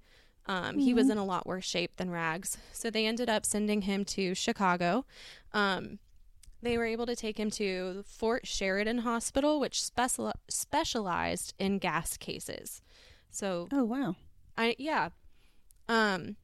Um, 0.47 0.80
He 0.80 0.93
was 0.93 1.10
in 1.10 1.17
a 1.17 1.26
lot 1.26 1.45
worse 1.45 1.65
shape 1.65 1.97
than 1.97 2.10
Rags, 2.10 2.58
so 2.74 2.89
they 2.89 3.06
ended 3.06 3.30
up 3.30 3.45
sending 3.45 3.84
him 3.84 4.04
to 4.06 4.34
Chicago. 4.34 5.06
Um, 5.54 6.00
they 6.62 6.78
were 6.78 6.86
able 6.86 7.06
to 7.08 7.15
take 7.15 7.39
him 7.39 7.50
to 7.52 8.04
Fort 8.08 8.45
Sheridan 8.47 9.00
Hospital, 9.00 9.60
which 9.60 9.82
special- 9.84 10.34
specialized 10.50 11.54
in 11.60 11.80
gas 11.80 12.17
cases. 12.17 12.82
So 13.32 13.67
Oh, 13.71 13.84
wow. 13.84 14.15
I 14.58 14.76
yeah. 14.78 15.10
Um 15.88 16.36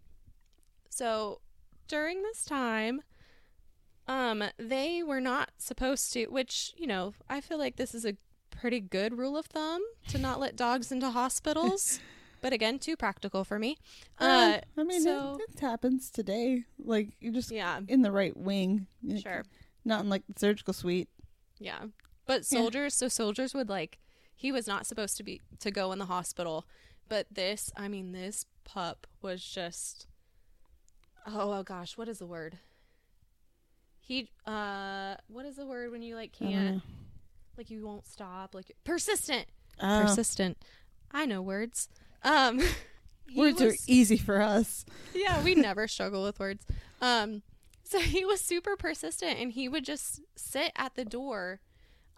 so 0.90 1.42
during 1.88 2.24
this 2.24 2.44
time 2.46 3.02
um 4.08 4.44
they 4.58 5.04
were 5.04 5.22
not 5.22 5.52
supposed 5.58 6.12
to 6.14 6.26
which, 6.28 6.74
you 6.78 6.88
know, 6.88 7.14
I 7.30 7.42
feel 7.42 7.58
like 7.58 7.76
this 7.76 7.94
is 7.94 8.06
a 8.06 8.16
pretty 8.50 8.80
good 8.80 9.18
rule 9.18 9.38
of 9.38 9.46
thumb 9.46 9.82
to 10.10 10.18
not 10.18 10.40
let 10.40 10.56
dogs 10.56 10.92
into 10.92 11.10
hospitals. 11.12 12.00
but 12.42 12.54
again, 12.54 12.80
too 12.80 12.96
practical 12.96 13.44
for 13.44 13.60
me. 13.60 13.78
Uh 14.20 14.60
Um, 14.78 14.82
I 14.82 14.84
mean, 14.84 15.02
so- 15.04 15.38
it, 15.48 15.56
it 15.56 15.60
happens 15.60 16.10
today. 16.10 16.64
Like, 16.84 17.10
you're 17.20 17.34
just 17.34 17.52
yeah, 17.52 17.80
in 17.88 18.02
the 18.02 18.12
right 18.12 18.36
wing. 18.36 18.88
Sure. 19.22 19.44
Not 19.88 20.02
in, 20.04 20.10
like, 20.10 20.24
the 20.28 20.40
surgical 20.40 20.74
suite. 20.74 21.10
Yeah. 21.60 21.86
But 22.26 22.42
Yeah. 22.52 22.60
soldiers, 22.60 22.94
so 22.94 23.08
soldiers 23.08 23.54
would 23.54 23.70
like 23.70 23.98
he 24.36 24.52
was 24.52 24.68
not 24.68 24.86
supposed 24.86 25.18
to 25.18 25.24
be 25.24 25.42
to 25.60 25.72
go 25.72 25.92
in 25.92 25.98
the 25.98 26.06
hospital, 26.06 26.68
but 27.10 27.26
this, 27.32 27.72
I 27.76 27.88
mean, 27.88 28.12
this 28.12 28.46
pup 28.66 29.08
was 29.22 29.42
just 29.44 30.06
Oh, 31.26 31.52
oh 31.54 31.64
gosh, 31.64 31.98
what 31.98 32.08
is 32.08 32.20
the 32.20 32.26
word? 32.28 32.60
He 34.00 34.30
uh 34.46 35.16
what 35.28 35.46
is 35.46 35.56
the 35.56 35.66
word 35.66 35.92
when 35.92 36.02
you 36.02 36.16
like 36.16 36.32
can't 36.32 36.82
like 37.58 37.70
you 37.70 37.86
won't 37.86 38.06
stop, 38.06 38.54
like 38.54 38.72
persistent. 38.84 39.48
Oh, 39.82 40.02
Persistent. 40.04 40.58
I 41.12 41.26
know 41.26 41.42
words. 41.42 41.90
Um 42.24 42.62
words 43.36 43.62
are 43.62 43.74
easy 43.88 44.18
for 44.18 44.42
us. 44.42 44.86
yeah, 45.14 45.44
we 45.44 45.56
never 45.56 45.88
struggle 45.88 46.24
with 46.24 46.40
words. 46.40 46.66
Um, 47.02 47.42
so 47.92 48.00
he 48.00 48.26
was 48.26 48.42
super 48.42 48.76
persistent, 48.76 49.40
and 49.40 49.52
he 49.52 49.68
would 49.70 49.86
just 49.86 50.22
sit 50.36 50.72
at 50.76 50.96
the 50.96 51.06
door. 51.06 51.60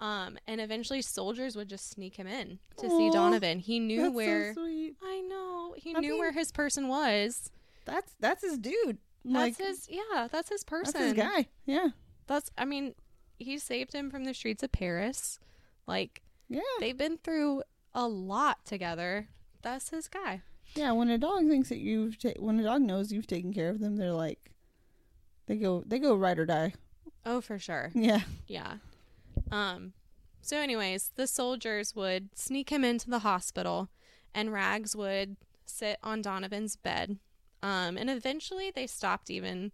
Um, 0.02 0.38
and 0.48 0.62
eventually 0.62 1.02
soldiers 1.02 1.58
would 1.58 1.68
just 1.68 1.90
sneak 1.90 2.16
him 2.16 2.26
in 2.26 2.60
to 2.78 2.90
see 2.90 3.10
Donovan. 3.12 3.60
He 3.60 3.80
knew 3.82 4.04
That's 4.04 4.14
where. 4.16 4.54
so 4.54 4.62
sweet. 4.62 4.96
I 5.04 5.20
know 5.20 5.74
he 5.78 5.94
I 5.94 6.00
knew 6.00 6.12
mean- 6.12 6.20
where 6.20 6.32
his 6.32 6.52
person 6.54 6.88
was. 6.88 7.52
That's 7.86 8.14
that's 8.20 8.42
his 8.44 8.58
dude. 8.58 8.98
Like, 9.26 9.58
That's 9.58 9.88
his. 9.88 9.90
Yeah, 9.90 10.28
that's 10.32 10.50
his 10.50 10.64
person. 10.64 10.94
that's 10.94 11.06
his 11.06 11.14
guy. 11.14 11.48
Yeah. 11.66 11.90
That's. 12.28 12.50
I 12.58 12.64
mean, 12.64 12.96
he 13.40 13.58
saved 13.58 13.92
him 13.94 14.10
from 14.10 14.24
the 14.24 14.34
streets 14.34 14.64
of 14.64 14.72
Paris. 14.72 15.38
Like 15.86 16.22
Yeah. 16.48 16.62
they've 16.80 16.98
been 16.98 17.18
through 17.18 17.64
a 17.94 18.08
lot 18.08 18.64
together. 18.66 19.28
That's 19.62 19.90
his 19.90 20.08
guy. 20.08 20.44
Yeah, 20.76 20.94
when 20.94 21.10
a 21.10 21.18
dog 21.18 21.48
thinks 21.50 21.68
that 21.70 21.80
you've 21.80 22.18
ta- 22.18 22.40
when 22.40 22.58
a 22.60 22.64
dog 22.64 22.82
knows 22.84 23.12
you've 23.12 23.28
taken 23.28 23.54
care 23.54 23.70
of 23.70 23.80
them, 23.82 23.98
they're 23.98 24.14
like 24.14 24.52
they 25.50 25.58
go 25.58 25.84
they 25.86 26.00
go 26.00 26.16
ride 26.16 26.40
or 26.40 26.46
die. 26.46 26.74
Oh, 27.26 27.42
for 27.42 27.60
sure. 27.60 27.92
Yeah. 27.94 28.22
Yeah. 28.48 28.76
Um 29.52 29.94
so 30.42 30.58
anyways, 30.58 31.12
the 31.16 31.28
soldiers 31.28 31.96
would 31.96 32.30
sneak 32.38 32.70
him 32.70 32.86
into 32.86 33.10
the 33.10 33.20
hospital 33.20 33.90
and 34.34 34.54
Rags 34.54 34.96
would 34.96 35.36
sit 35.66 35.98
on 36.02 36.22
Donovan's 36.22 36.76
bed. 36.78 37.18
Um 37.62 37.98
and 37.98 38.10
eventually 38.10 38.72
they 38.72 38.88
stopped 38.88 39.30
even 39.30 39.72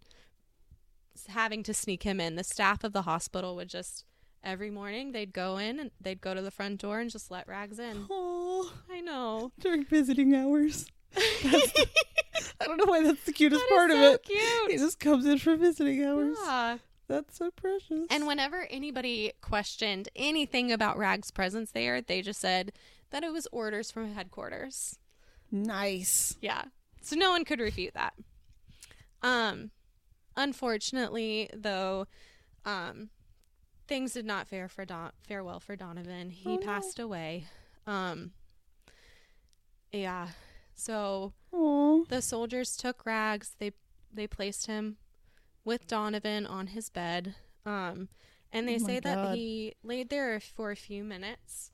having 1.28 1.62
to 1.62 1.74
sneak 1.74 2.02
him 2.02 2.20
in. 2.20 2.36
The 2.36 2.44
staff 2.44 2.82
of 2.82 2.92
the 2.92 3.02
hospital 3.02 3.54
would 3.56 3.68
just 3.68 4.04
every 4.42 4.70
morning 4.70 5.12
they'd 5.12 5.32
go 5.32 5.58
in 5.58 5.78
and 5.78 5.90
they'd 6.00 6.20
go 6.20 6.32
to 6.32 6.40
the 6.42 6.50
front 6.50 6.80
door 6.80 7.00
and 7.00 7.10
just 7.10 7.30
let 7.30 7.46
Rags 7.46 7.78
in. 7.78 8.06
Oh, 8.10 8.72
I 8.90 9.00
know. 9.02 9.52
during 9.60 9.84
visiting 9.84 10.34
hours. 10.34 10.86
I 11.16 12.64
don't 12.64 12.78
know 12.78 12.84
why 12.86 13.02
that's 13.02 13.22
the 13.24 13.32
cutest 13.32 13.62
That 13.68 13.74
part 13.74 13.90
of 13.90 13.96
so 13.96 14.12
it. 14.14 14.20
He 14.26 14.34
Cute. 14.68 14.80
just 14.80 14.98
comes 15.00 15.24
in 15.26 15.38
for 15.38 15.56
visiting 15.56 16.04
hours. 16.04 16.36
Yeah. 16.44 16.78
That's 17.08 17.36
so 17.38 17.50
precious. 17.52 18.06
And 18.10 18.26
whenever 18.26 18.66
anybody 18.68 19.32
questioned 19.40 20.08
anything 20.16 20.72
about 20.72 20.98
Rag's 20.98 21.30
presence 21.30 21.70
there, 21.70 22.00
they 22.02 22.20
just 22.20 22.40
said 22.40 22.72
that 23.10 23.22
it 23.22 23.32
was 23.32 23.46
orders 23.52 23.90
from 23.92 24.12
headquarters. 24.14 24.98
nice. 25.52 26.36
Yeah. 26.40 26.64
So 27.02 27.14
no 27.14 27.30
one 27.30 27.44
could 27.44 27.60
refute 27.60 27.94
that. 27.94 28.14
Um 29.22 29.70
unfortunately 30.36 31.48
though, 31.54 32.06
um 32.64 33.10
things 33.86 34.12
did 34.14 34.26
not 34.26 34.48
fare 34.48 34.68
for 34.68 34.84
Don 34.84 35.12
farewell 35.26 35.60
for 35.60 35.76
Donovan. 35.76 36.30
He 36.30 36.50
Oh, 36.50 36.56
no. 36.56 36.66
passed 36.66 36.98
away. 36.98 37.44
Um 37.86 38.32
yeah. 39.92 40.28
So 40.76 41.32
Oh, 41.52 42.04
the 42.08 42.22
soldiers 42.22 42.76
took 42.76 43.04
Rags. 43.04 43.56
They 43.58 43.72
they 44.12 44.26
placed 44.26 44.66
him 44.66 44.98
with 45.64 45.86
Donovan 45.88 46.46
on 46.46 46.68
his 46.68 46.90
bed. 46.90 47.34
Um, 47.64 48.08
and 48.52 48.68
they 48.68 48.76
Oh 48.76 48.78
say 48.78 49.00
that 49.00 49.34
he 49.34 49.74
laid 49.82 50.08
there 50.10 50.38
for 50.38 50.70
a 50.70 50.76
few 50.76 51.02
minutes, 51.02 51.72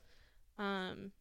um, 0.58 1.12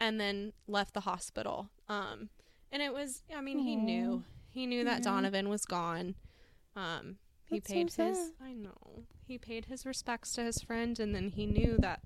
and 0.00 0.20
then 0.20 0.52
left 0.66 0.94
the 0.94 1.00
hospital. 1.00 1.70
Um, 1.88 2.30
and 2.72 2.82
it 2.82 2.92
was, 2.92 3.22
I 3.34 3.40
mean, 3.40 3.60
he 3.60 3.76
knew 3.76 4.24
he 4.48 4.66
knew 4.66 4.82
that 4.84 4.98
Yeah. 4.98 5.04
Donovan 5.04 5.48
was 5.48 5.64
gone. 5.64 6.16
Um, 6.74 7.18
he 7.44 7.58
That's 7.60 7.68
so 7.68 7.74
paid 7.74 7.82
his, 7.92 7.94
sad. 8.18 8.32
I 8.42 8.52
know, 8.54 9.04
he 9.26 9.38
paid 9.38 9.66
his 9.66 9.86
respects 9.86 10.32
to 10.34 10.42
his 10.42 10.60
friend, 10.62 10.98
and 10.98 11.14
then 11.14 11.28
he 11.30 11.46
knew 11.46 11.76
that 11.78 12.00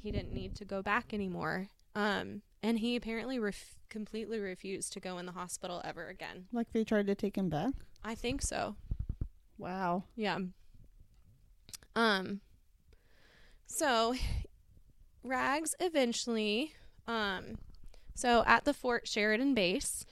he 0.00 0.10
didn't 0.10 0.32
need 0.32 0.56
to 0.56 0.64
go 0.64 0.82
back 0.82 1.12
anymore. 1.14 1.68
Um, 1.94 2.42
and 2.62 2.78
he 2.78 2.96
apparently 2.96 3.38
ref- 3.38 3.76
completely 3.88 4.38
refused 4.38 4.92
to 4.92 5.00
go 5.00 5.18
in 5.18 5.26
the 5.26 5.32
hospital 5.32 5.80
ever 5.84 6.06
again. 6.08 6.46
Like 6.52 6.72
they 6.72 6.84
tried 6.84 7.06
to 7.06 7.14
take 7.14 7.36
him 7.36 7.48
back. 7.48 7.72
I 8.04 8.14
think 8.14 8.42
so. 8.42 8.76
Wow. 9.58 10.04
Yeah. 10.16 10.38
Um 11.96 12.40
so 13.66 14.14
Rags 15.24 15.74
eventually 15.80 16.74
um 17.06 17.58
so 18.14 18.42
at 18.46 18.64
the 18.64 18.74
Fort 18.74 19.08
Sheridan 19.08 19.54
base, 19.54 20.04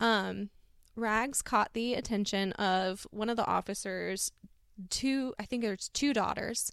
um 0.00 0.50
Rags 0.96 1.42
caught 1.42 1.72
the 1.74 1.94
attention 1.94 2.52
of 2.52 3.06
one 3.10 3.28
of 3.28 3.36
the 3.36 3.46
officers 3.46 4.32
two 4.88 5.34
I 5.38 5.44
think 5.44 5.62
there's 5.62 5.88
two 5.90 6.12
daughters. 6.14 6.72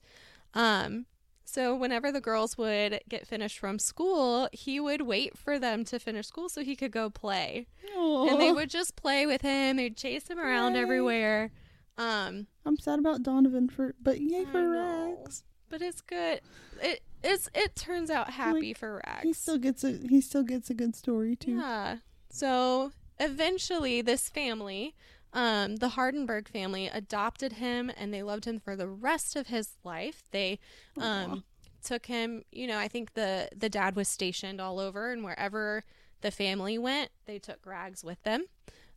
Um 0.53 1.05
so 1.51 1.75
whenever 1.75 2.11
the 2.11 2.21
girls 2.21 2.57
would 2.57 3.01
get 3.09 3.27
finished 3.27 3.59
from 3.59 3.77
school, 3.79 4.47
he 4.51 4.79
would 4.79 5.01
wait 5.01 5.37
for 5.37 5.59
them 5.59 5.83
to 5.85 5.99
finish 5.99 6.27
school 6.27 6.47
so 6.49 6.63
he 6.63 6.75
could 6.75 6.91
go 6.91 7.09
play. 7.09 7.67
And 7.95 8.39
they 8.39 8.51
would 8.51 8.69
just 8.69 8.95
play 8.95 9.25
with 9.25 9.41
him. 9.41 9.77
They'd 9.77 9.97
chase 9.97 10.27
him 10.27 10.39
around 10.39 10.75
Yay. 10.75 10.81
everywhere. 10.81 11.51
Um 11.97 12.47
I'm 12.65 12.77
sad 12.77 12.99
about 12.99 13.23
Donovan 13.23 13.67
for, 13.69 13.95
but 14.01 14.21
yay 14.21 14.45
for 14.45 14.69
Rags. 14.69 15.43
But 15.69 15.81
it's 15.81 16.01
good. 16.01 16.41
It 16.81 17.01
it's 17.23 17.49
it 17.53 17.75
turns 17.75 18.09
out 18.09 18.31
happy 18.31 18.73
for 18.73 19.01
Rags. 19.05 19.23
He 19.23 19.33
still 19.33 19.57
gets 19.57 19.83
a 19.83 19.91
he 20.09 20.21
still 20.21 20.43
gets 20.43 20.69
a 20.69 20.73
good 20.73 20.95
story 20.95 21.35
too. 21.35 21.57
yeah. 21.57 21.97
So 22.29 22.91
eventually, 23.19 24.01
this 24.01 24.29
family, 24.29 24.95
um, 25.33 25.77
the 25.77 25.89
Hardenbergh 25.89 26.47
family, 26.47 26.87
adopted 26.87 27.53
him, 27.53 27.91
and 27.95 28.13
they 28.13 28.23
loved 28.23 28.45
him 28.45 28.59
for 28.59 28.75
the 28.75 28.87
rest 28.87 29.35
of 29.35 29.47
his 29.47 29.69
life. 29.83 30.23
They 30.31 30.59
um 30.97 31.43
took 31.83 32.05
him. 32.05 32.43
You 32.51 32.67
know, 32.67 32.77
I 32.77 32.87
think 32.87 33.13
the 33.13 33.49
the 33.55 33.69
dad 33.69 33.95
was 33.95 34.07
stationed 34.07 34.59
all 34.59 34.79
over, 34.79 35.11
and 35.11 35.23
wherever 35.23 35.83
the 36.21 36.31
family 36.31 36.77
went, 36.77 37.11
they 37.25 37.39
took 37.39 37.65
Rags 37.65 38.03
with 38.03 38.21
them. 38.23 38.45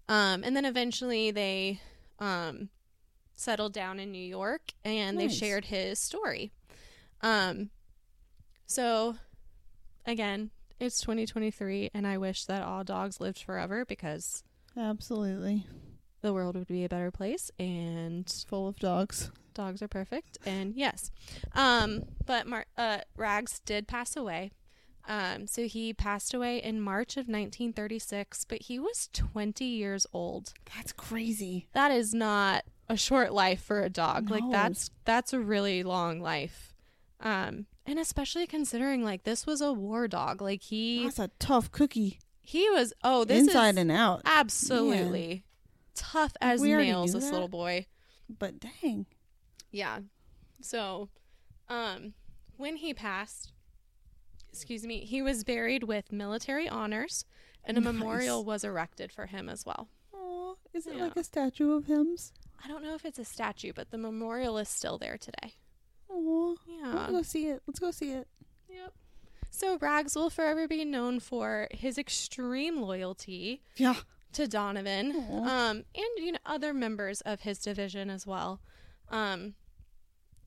Um, 0.09 0.43
and 0.45 0.55
then 0.57 0.65
eventually 0.65 1.31
they 1.31 1.81
um 2.19 2.69
settled 3.37 3.73
down 3.73 3.99
in 4.01 4.11
New 4.13 4.19
York, 4.25 4.73
and 4.85 5.19
they 5.19 5.29
shared 5.29 5.67
his 5.67 5.99
story. 5.99 6.53
Um, 7.21 7.71
so 8.67 9.17
again, 10.05 10.51
it's 10.81 11.01
2023, 11.01 11.91
and 11.95 12.07
I 12.07 12.19
wish 12.19 12.45
that 12.47 12.63
all 12.63 12.85
dogs 12.85 13.21
lived 13.21 13.39
forever 13.43 13.85
because 13.85 14.43
Absolutely. 14.77 15.65
The 16.25 16.33
world 16.33 16.57
would 16.57 16.67
be 16.67 16.85
a 16.85 16.89
better 16.89 17.11
place, 17.11 17.51
and 17.59 18.29
Full 18.49 18.67
of 18.67 18.77
dogs. 18.79 19.31
dogs 19.53 19.83
are 19.83 19.89
perfect. 19.89 20.39
And 20.47 20.75
yes, 20.75 21.11
um, 21.55 22.03
but 22.27 22.47
Mar- 22.47 22.67
uh, 22.77 22.99
Rags 23.17 23.61
did 23.65 23.87
pass 23.87 24.17
away. 24.17 24.51
Um, 25.07 25.47
so 25.47 25.67
he 25.67 25.93
passed 25.93 26.33
away 26.33 26.63
in 26.63 26.81
March 26.81 27.19
of 27.19 27.29
1936, 27.29 28.47
but 28.47 28.63
he 28.63 28.79
was 28.79 29.11
20 29.13 29.63
years 29.65 30.07
old. 30.15 30.55
That's 30.75 30.93
crazy. 30.93 31.69
That 31.75 31.91
is 31.91 32.15
not 32.15 32.65
a 32.89 32.97
short 32.97 33.31
life 33.33 33.63
for 33.63 33.83
a 33.83 33.91
dog. 33.91 34.31
Like 34.31 34.45
that's 34.51 34.91
that's 35.05 35.35
a 35.35 35.41
really 35.41 35.83
long 35.83 36.21
life. 36.21 36.73
Um, 37.21 37.67
and 37.85 37.99
especially 37.99 38.47
considering 38.47 39.05
like 39.05 39.25
this 39.25 39.47
was 39.47 39.61
a 39.61 39.73
war 39.75 40.09
dog. 40.09 40.41
Like 40.41 40.63
he 40.63 41.05
That's 41.05 41.19
a 41.19 41.31
tough 41.39 41.71
cookie. 41.71 42.19
he 42.41 42.69
was 42.71 42.95
oh 43.05 43.25
this 43.25 43.43
is 43.43 43.49
Inside 43.49 43.77
and 43.77 43.91
out. 43.93 44.23
absolutely 44.25 45.45
tough 45.95 46.33
as 46.41 46.61
We 46.61 46.75
nails. 46.75 47.13
This 47.13 47.25
that. 47.27 47.33
little 47.33 47.49
boy. 47.49 47.87
But 48.29 48.61
dang. 48.61 49.07
Yeah. 49.71 50.01
So, 50.61 51.09
um, 51.69 52.15
when 52.57 52.77
he 52.77 52.95
passed, 52.95 53.53
excuse 54.53 54.85
me, 54.87 55.01
he 55.05 55.21
was 55.23 55.45
buried 55.45 55.85
with 55.85 56.13
military 56.13 56.69
honors, 56.69 57.25
and 57.65 57.77
a 57.77 57.81
Nice. 57.81 57.93
memorial 57.93 58.45
was 58.45 58.65
erected 58.65 59.11
for 59.13 59.27
him 59.27 59.49
as 59.49 59.65
well. 59.67 59.89
Oh, 60.13 60.57
is 60.73 60.87
it 60.87 60.97
Yeah. 60.97 61.05
like 61.05 61.17
a 61.17 61.25
statue 61.25 61.73
of 61.73 61.87
him's? 61.87 62.33
I 62.63 62.69
don't 62.69 62.83
know 62.83 62.95
if 62.95 63.05
it's 63.05 63.19
a 63.19 63.25
statue, 63.25 63.73
but 63.75 63.91
the 63.91 63.99
memorial 63.99 64.57
is 64.59 64.69
still 64.69 64.97
there 64.97 65.19
today. 65.19 65.55
Oh, 66.09 66.57
Yeah. 66.67 66.93
let's 66.95 67.11
go 67.13 67.23
see 67.23 67.47
it. 67.49 67.63
Let's 67.67 67.81
go 67.81 67.91
see 67.91 68.13
it. 68.13 68.29
Yep. 68.69 68.95
So 69.51 69.79
Rags 69.79 70.15
will 70.17 70.31
forever 70.31 70.67
be 70.67 70.85
known 70.85 71.21
for 71.21 71.69
his 71.73 71.99
extreme 71.99 72.81
loyalty 72.81 73.63
Yeah. 73.77 74.01
To 74.35 74.49
Donovan, 74.49 75.13
um, 75.31 75.85
and 75.95 76.07
you 76.17 76.33
know 76.33 76.39
other 76.47 76.73
members 76.75 77.21
of 77.23 77.41
his 77.41 77.59
division 77.59 78.11
as 78.11 78.27
well. 78.27 78.61
Um, 79.11 79.55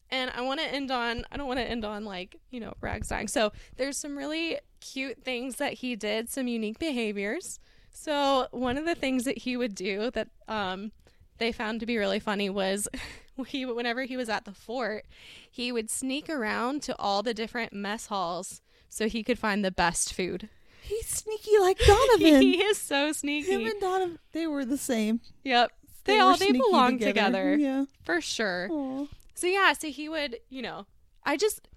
and 0.10 0.32
I 0.36 0.42
want 0.42 0.60
to 0.60 0.66
end 0.66 0.92
on 0.92 1.26
I 1.32 1.38
don't 1.38 1.48
want 1.48 1.60
to 1.60 1.70
end 1.70 1.86
on 1.86 2.06
like 2.06 2.38
you 2.50 2.60
know 2.60 2.74
Rags 2.82 3.10
dying. 3.10 3.28
So 3.28 3.52
there's 3.76 3.98
some 3.98 4.18
really 4.18 4.60
cute 4.80 5.24
things 5.24 5.58
that 5.58 5.74
he 5.74 5.96
did, 5.96 6.30
some 6.30 6.48
unique 6.48 6.80
behaviors. 6.80 7.60
So 7.92 8.48
one 8.52 8.78
of 8.78 8.86
the 8.86 8.96
things 8.96 9.24
that 9.24 9.40
he 9.40 9.58
would 9.58 9.76
do 9.76 10.12
that 10.12 10.30
um, 10.48 10.92
they 11.38 11.52
found 11.52 11.80
to 11.80 11.86
be 11.86 11.98
really 11.98 12.20
funny 12.20 12.50
was 12.50 12.88
he 13.48 13.66
whenever 13.66 14.04
he 14.04 14.18
was 14.18 14.30
at 14.30 14.46
the 14.46 14.54
fort, 14.54 15.06
he 15.50 15.72
would 15.72 15.90
sneak 15.90 16.30
around 16.30 16.82
to 16.84 16.96
all 16.98 17.24
the 17.24 17.34
different 17.34 17.74
mess 17.74 18.08
halls 18.08 18.62
so 18.90 19.08
he 19.08 19.24
could 19.24 19.40
find 19.40 19.64
the 19.64 19.72
best 19.72 20.14
food. 20.14 20.50
He's 20.88 21.08
sneaky 21.08 21.58
like 21.60 21.78
Donovan. 21.86 22.42
he 22.42 22.62
is 22.64 22.78
so 22.78 23.12
sneaky. 23.12 23.52
Him 23.52 23.66
and 23.66 23.80
Donovan, 23.82 24.20
they 24.32 24.48
were 24.48 24.66
the 24.66 24.78
same. 24.78 25.22
Yep. 25.44 25.72
They, 26.06 26.18
were 26.18 26.24
all 26.24 26.38
they 26.38 26.52
belong 26.54 27.00
together. 27.00 27.56
Yeah. 27.58 27.86
for 28.06 28.22
sure. 28.22 28.70
Aw. 28.72 29.06
So 29.36 29.48
yeah, 29.48 29.74
so 29.74 29.90
he 29.90 30.08
would, 30.08 30.38
you 30.50 30.62
know, 30.62 30.86
I 31.26 31.36
just 31.38 31.68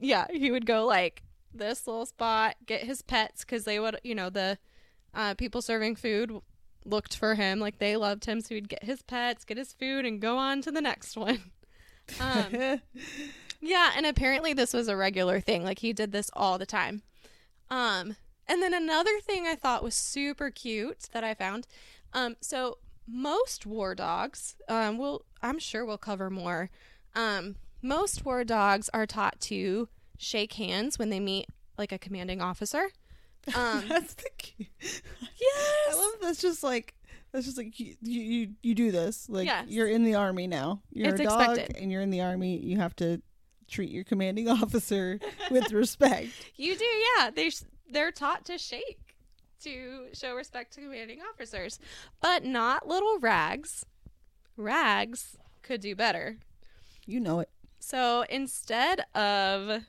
yeah, 0.00 0.26
he 0.32 0.50
would 0.50 0.64
go 0.66 0.86
like 0.86 1.22
this 1.54 1.86
little 1.86 2.06
spot, 2.06 2.56
get 2.64 2.84
his 2.84 3.02
pets 3.02 3.44
cuz 3.44 3.64
they 3.64 3.78
would, 3.78 4.00
you 4.02 4.14
know, 4.14 4.30
the 4.30 4.58
uh 5.14 5.34
people 5.34 5.60
serving 5.60 5.96
food 5.96 6.32
looked 6.84 7.14
for 7.16 7.34
him 7.34 7.60
like 7.60 7.78
they 7.78 7.94
loved 7.96 8.24
him 8.24 8.40
so 8.40 8.54
he'd 8.54 8.68
get 8.68 8.82
his 8.84 9.02
pets, 9.02 9.44
get 9.44 9.58
his 9.58 9.72
food 9.74 10.04
and 10.06 10.20
go 10.20 10.38
on 10.38 10.62
to 10.62 10.72
the 10.72 10.80
next 10.80 11.16
one. 11.16 11.50
Um 12.20 12.80
Yeah, 13.60 13.92
and 13.96 14.04
apparently 14.06 14.52
this 14.54 14.72
was 14.74 14.88
a 14.88 14.96
regular 14.96 15.40
thing. 15.40 15.62
Like 15.62 15.78
he 15.78 15.92
did 15.92 16.10
this 16.10 16.30
all 16.34 16.58
the 16.58 16.66
time. 16.66 17.02
Um, 17.72 18.16
and 18.46 18.62
then 18.62 18.74
another 18.74 19.18
thing 19.20 19.46
I 19.46 19.54
thought 19.54 19.82
was 19.82 19.94
super 19.94 20.50
cute 20.50 21.08
that 21.12 21.24
I 21.24 21.32
found. 21.34 21.66
Um, 22.12 22.36
so 22.40 22.78
most 23.08 23.64
war 23.66 23.94
dogs, 23.94 24.56
um, 24.68 24.98
will 24.98 25.24
I'm 25.42 25.58
sure 25.58 25.84
we'll 25.84 25.96
cover 25.98 26.28
more. 26.28 26.68
Um, 27.14 27.56
most 27.80 28.24
war 28.24 28.44
dogs 28.44 28.90
are 28.92 29.06
taught 29.06 29.40
to 29.42 29.88
shake 30.18 30.52
hands 30.54 30.98
when 30.98 31.08
they 31.10 31.18
meet 31.20 31.46
like 31.78 31.92
a 31.92 31.98
commanding 31.98 32.40
officer. 32.42 32.90
Um, 33.56 33.82
that's 33.88 34.14
the 34.14 34.28
key. 34.38 34.68
yes. 34.80 35.02
I 35.90 35.94
love 35.96 36.12
that's 36.22 36.40
just 36.40 36.62
like 36.62 36.94
that's 37.32 37.44
just 37.44 37.58
like 37.58 37.80
you 37.80 37.96
you, 38.00 38.50
you 38.62 38.74
do 38.76 38.92
this 38.92 39.28
like 39.28 39.46
Yes. 39.46 39.66
you're 39.68 39.88
in 39.88 40.04
the 40.04 40.14
army 40.14 40.46
now. 40.46 40.80
You're 40.92 41.08
It's 41.08 41.20
a 41.20 41.24
dog 41.24 41.48
expected. 41.58 41.76
and 41.82 41.90
you're 41.90 42.02
in 42.02 42.10
the 42.10 42.20
army. 42.20 42.58
You 42.58 42.76
have 42.76 42.94
to 42.96 43.20
treat 43.72 43.90
your 43.90 44.04
commanding 44.04 44.48
officer 44.48 45.18
with 45.50 45.72
respect. 45.72 46.28
You 46.56 46.76
do, 46.76 46.84
yeah. 46.84 47.30
They 47.30 47.50
sh- 47.50 47.62
they're 47.90 48.12
taught 48.12 48.44
to 48.46 48.58
shake 48.58 49.16
to 49.62 50.08
show 50.12 50.34
respect 50.34 50.74
to 50.74 50.80
commanding 50.80 51.20
officers, 51.32 51.78
but 52.20 52.44
not 52.44 52.86
little 52.86 53.18
Rags. 53.18 53.86
Rags 54.56 55.36
could 55.62 55.80
do 55.80 55.94
better. 55.96 56.36
You 57.06 57.20
know 57.20 57.40
it. 57.40 57.48
So 57.78 58.24
instead 58.28 59.00
of 59.14 59.82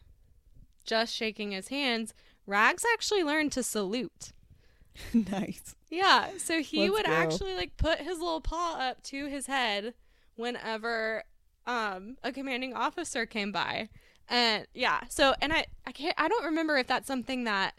just 0.86 1.14
shaking 1.14 1.52
his 1.52 1.68
hands, 1.68 2.14
Rags 2.46 2.84
actually 2.94 3.24
learned 3.24 3.52
to 3.54 3.64
salute. 3.64 4.32
nice. 5.14 5.76
Yeah, 5.90 6.30
so 6.38 6.62
he 6.62 6.82
Let's 6.82 6.92
would 6.94 7.06
go. 7.06 7.12
actually 7.12 7.56
like 7.56 7.78
put 7.78 8.00
his 8.00 8.20
little 8.20 8.42
paw 8.42 8.78
up 8.80 9.02
to 9.04 9.28
his 9.28 9.48
head 9.48 9.94
whenever 10.36 11.24
um 11.66 12.18
a 12.24 12.32
commanding 12.32 12.74
officer 12.74 13.26
came 13.26 13.52
by. 13.52 13.90
And 14.30 14.66
yeah, 14.74 15.02
so 15.10 15.34
and 15.42 15.52
I 15.54 15.66
I 15.86 15.92
can't 15.92 16.16
I 16.18 16.28
don't 16.28 16.46
remember 16.46 16.78
if 16.78 16.88
that's 16.88 17.08
something 17.08 17.44
that 17.46 17.76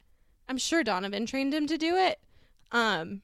I'm 0.49 0.59
sure 0.59 0.85
Donovan 0.85 1.27
trained 1.27 1.55
him 1.55 1.67
to 1.67 1.77
do 1.79 1.97
it. 1.97 2.19
Um 2.73 3.23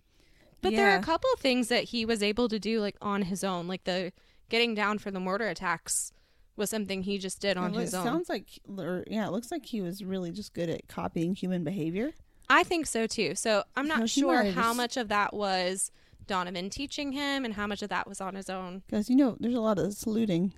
but 0.62 0.72
there 0.72 0.90
are 0.90 0.98
a 0.98 1.02
couple 1.02 1.30
of 1.32 1.40
things 1.40 1.68
that 1.68 1.84
he 1.84 2.04
was 2.04 2.22
able 2.22 2.46
to 2.48 2.58
do 2.58 2.80
like 2.80 2.96
on 3.00 3.22
his 3.22 3.42
own, 3.42 3.66
like 3.66 3.84
the 3.84 4.12
getting 4.50 4.74
down 4.74 4.98
for 4.98 5.10
the 5.10 5.20
mortar 5.20 5.48
attacks 5.48 6.12
was 6.56 6.68
something 6.68 7.02
he 7.04 7.16
just 7.16 7.40
did 7.40 7.56
on 7.56 7.74
It 7.74 7.80
his 7.80 7.94
own. 7.94 8.04
sounds 8.04 8.28
like 8.28 8.46
or 8.76 9.04
yeah, 9.06 9.26
it 9.26 9.32
looks 9.32 9.50
like 9.50 9.64
he 9.64 9.80
was 9.80 10.04
really 10.04 10.30
just 10.32 10.52
good 10.52 10.68
at 10.68 10.86
copying 10.88 11.34
human 11.34 11.64
behavior. 11.64 12.12
I 12.50 12.64
think 12.64 12.86
so 12.86 13.06
too. 13.06 13.34
So 13.34 13.62
I'm 13.76 13.86
not 13.88 14.00
he 14.00 14.06
sure 14.20 14.44
how 14.44 14.68
just- 14.70 14.76
much 14.76 14.96
of 14.98 15.08
that 15.08 15.32
was 15.32 15.90
Donovan 16.30 16.70
teaching 16.70 17.10
him 17.12 17.44
and 17.44 17.54
how 17.54 17.66
much 17.66 17.82
of 17.82 17.88
that 17.90 18.06
was 18.08 18.20
on 18.20 18.36
his 18.36 18.48
own. 18.48 18.82
Because 18.86 19.10
you 19.10 19.16
know, 19.16 19.36
there's 19.40 19.54
a 19.54 19.60
lot 19.60 19.78
of 19.78 19.92
saluting 19.92 20.54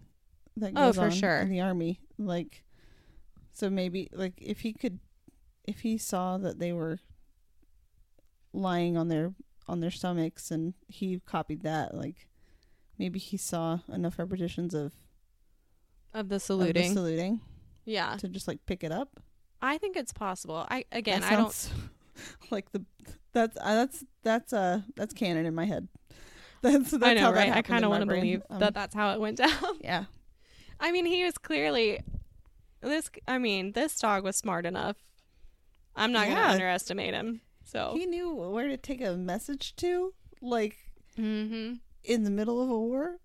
that 0.58 0.72
Oh, 0.76 0.86
goes 0.88 0.96
for 0.96 1.02
on 1.04 1.10
sure. 1.10 1.38
in 1.40 1.48
the 1.48 1.60
army. 1.62 1.98
Like, 2.18 2.62
so 3.54 3.70
maybe 3.70 4.08
like 4.12 4.34
if 4.36 4.60
he 4.60 4.74
could, 4.74 4.98
if 5.64 5.80
he 5.80 5.96
saw 5.96 6.36
that 6.38 6.58
they 6.58 6.72
were 6.74 6.98
lying 8.52 8.96
on 8.96 9.08
their 9.08 9.32
on 9.68 9.80
their 9.80 9.90
stomachs 9.90 10.50
and 10.50 10.74
he 10.88 11.20
copied 11.24 11.62
that, 11.62 11.94
like 11.94 12.28
maybe 12.98 13.18
he 13.18 13.36
saw 13.36 13.78
enough 13.90 14.18
repetitions 14.18 14.74
of, 14.74 14.92
Of 16.12 16.28
the 16.28 16.36
of 16.36 16.40
the 16.40 16.40
saluting. 16.40 16.94
saluting 16.94 17.40
yeah. 17.84 18.16
to 18.16 18.28
just 18.28 18.46
like 18.46 18.64
pick 18.66 18.84
it 18.84 18.92
up. 18.92 19.20
I 19.62 19.78
think 19.78 19.96
it's 19.96 20.12
possible. 20.12 20.66
I 20.70 20.84
again 20.92 21.22
I 21.22 21.36
don't 21.36 21.70
like 22.50 22.70
the 22.72 22.84
that's 23.32 23.56
uh, 23.56 23.74
that's 23.74 24.04
that's 24.22 24.52
uh 24.52 24.80
that's 24.96 25.14
canon 25.14 25.46
in 25.46 25.54
my 25.54 25.64
head. 25.66 25.88
That's, 26.62 26.90
that's 26.92 27.04
I 27.04 27.14
know, 27.14 27.20
how 27.22 27.32
that 27.32 27.48
right? 27.48 27.52
I 27.56 27.62
kind 27.62 27.84
of 27.84 27.90
want 27.90 28.02
to 28.02 28.06
believe 28.14 28.42
Um, 28.50 28.58
that 28.60 28.74
that's 28.74 28.94
how 28.94 29.12
it 29.12 29.20
went 29.20 29.36
down. 29.38 29.50
Yeah, 29.80 30.04
I 30.80 30.92
mean, 30.92 31.06
he 31.06 31.24
was 31.24 31.38
clearly 31.38 32.00
this. 32.80 33.10
I 33.26 33.38
mean, 33.38 33.72
this 33.72 33.98
dog 33.98 34.24
was 34.24 34.36
smart 34.36 34.66
enough. 34.66 34.96
I'm 35.96 36.12
not 36.12 36.26
Yeah. 36.26 36.34
gonna 36.36 36.48
underestimate 36.52 37.14
him. 37.14 37.40
So, 37.64 37.94
he 37.96 38.06
knew 38.06 38.32
where 38.34 38.68
to 38.68 38.76
take 38.76 39.00
a 39.02 39.16
message 39.16 39.76
to, 39.76 40.14
like 40.40 40.76
hmm 41.16 41.74
in 42.04 42.24
the 42.24 42.30
middle 42.30 42.60
of 42.60 42.68
a 42.68 42.76
war 42.78 43.18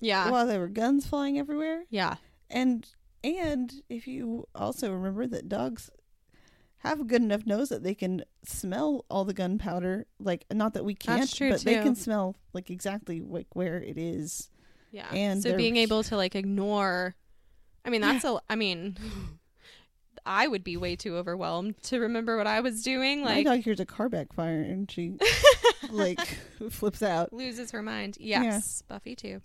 yeah, 0.00 0.30
while 0.30 0.46
there 0.46 0.60
were 0.60 0.68
guns 0.68 1.06
flying 1.06 1.38
everywhere. 1.38 1.84
yeah, 1.90 2.16
And 2.48 2.86
and 3.24 3.82
if 3.88 4.06
you 4.06 4.46
also 4.54 4.92
remember 4.92 5.26
that 5.26 5.48
dogs 5.48 5.90
have 6.78 7.00
a 7.00 7.04
good 7.04 7.22
enough 7.22 7.44
nose 7.46 7.68
that 7.70 7.82
they 7.82 7.94
can 7.94 8.24
smell 8.44 9.04
all 9.10 9.24
the 9.24 9.34
gunpowder, 9.34 10.06
like 10.20 10.44
not 10.52 10.74
that 10.74 10.84
we 10.84 10.94
can't, 10.94 11.32
but 11.38 11.60
they 11.62 11.74
can 11.74 11.94
smell 11.96 12.36
like 12.52 12.70
exactly 12.70 13.20
like 13.20 13.46
where 13.54 13.78
it 13.82 13.98
is. 13.98 14.50
yeah. 14.92 15.08
And 15.12 15.42
so 15.42 15.56
being 15.56 15.76
able 15.76 16.02
to 16.04 16.16
like 16.16 16.34
ignore, 16.34 17.14
I 17.84 17.90
mean, 17.90 18.00
that's 18.00 18.24
a. 18.24 18.38
I 18.48 18.54
mean, 18.56 18.96
I 20.26 20.46
would 20.46 20.62
be 20.62 20.76
way 20.76 20.94
too 20.94 21.16
overwhelmed 21.16 21.82
to 21.84 21.98
remember 22.00 22.36
what 22.36 22.46
I 22.46 22.60
was 22.60 22.82
doing. 22.82 23.22
My 23.22 23.36
Like, 23.36 23.46
dog 23.46 23.58
hears 23.60 23.80
a 23.80 23.86
car 23.86 24.08
backfire 24.08 24.60
and 24.60 24.90
she 24.90 25.14
like 25.90 26.20
flips 26.70 27.02
out. 27.02 27.32
loses 27.32 27.70
her 27.70 27.82
mind. 27.82 28.18
Yes, 28.20 28.82
Buffy 28.82 29.16
too. 29.16 29.40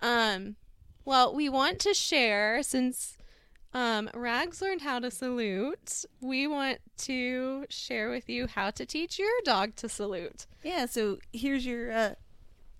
Um, 0.00 0.56
well, 1.04 1.34
we 1.34 1.48
want 1.48 1.80
to 1.80 1.94
share 1.94 2.62
since 2.62 3.16
um, 3.74 4.10
Rags 4.14 4.60
learned 4.60 4.82
how 4.82 4.98
to 4.98 5.10
salute. 5.10 6.04
We 6.20 6.46
want 6.46 6.78
to 6.98 7.66
share 7.68 8.10
with 8.10 8.28
you 8.28 8.46
how 8.46 8.70
to 8.70 8.84
teach 8.84 9.18
your 9.18 9.30
dog 9.44 9.76
to 9.76 9.88
salute. 9.88 10.46
Yeah, 10.62 10.86
so 10.86 11.18
here's 11.32 11.64
your 11.64 11.92
uh, 11.92 12.14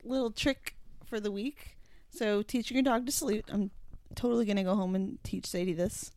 little 0.05 0.31
trick 0.31 0.77
for 1.05 1.21
the 1.21 1.31
week. 1.31 1.77
So 2.11 2.43
teaching 2.43 2.77
your 2.77 2.85
dog 2.85 3.07
to 3.07 3.13
salute. 3.13 3.47
I'm 3.51 3.71
totally 4.15 4.45
gonna 4.45 4.65
go 4.65 4.75
home 4.75 4.95
and 4.95 5.19
teach 5.25 5.47
Sadie 5.47 5.73
this. 5.73 6.11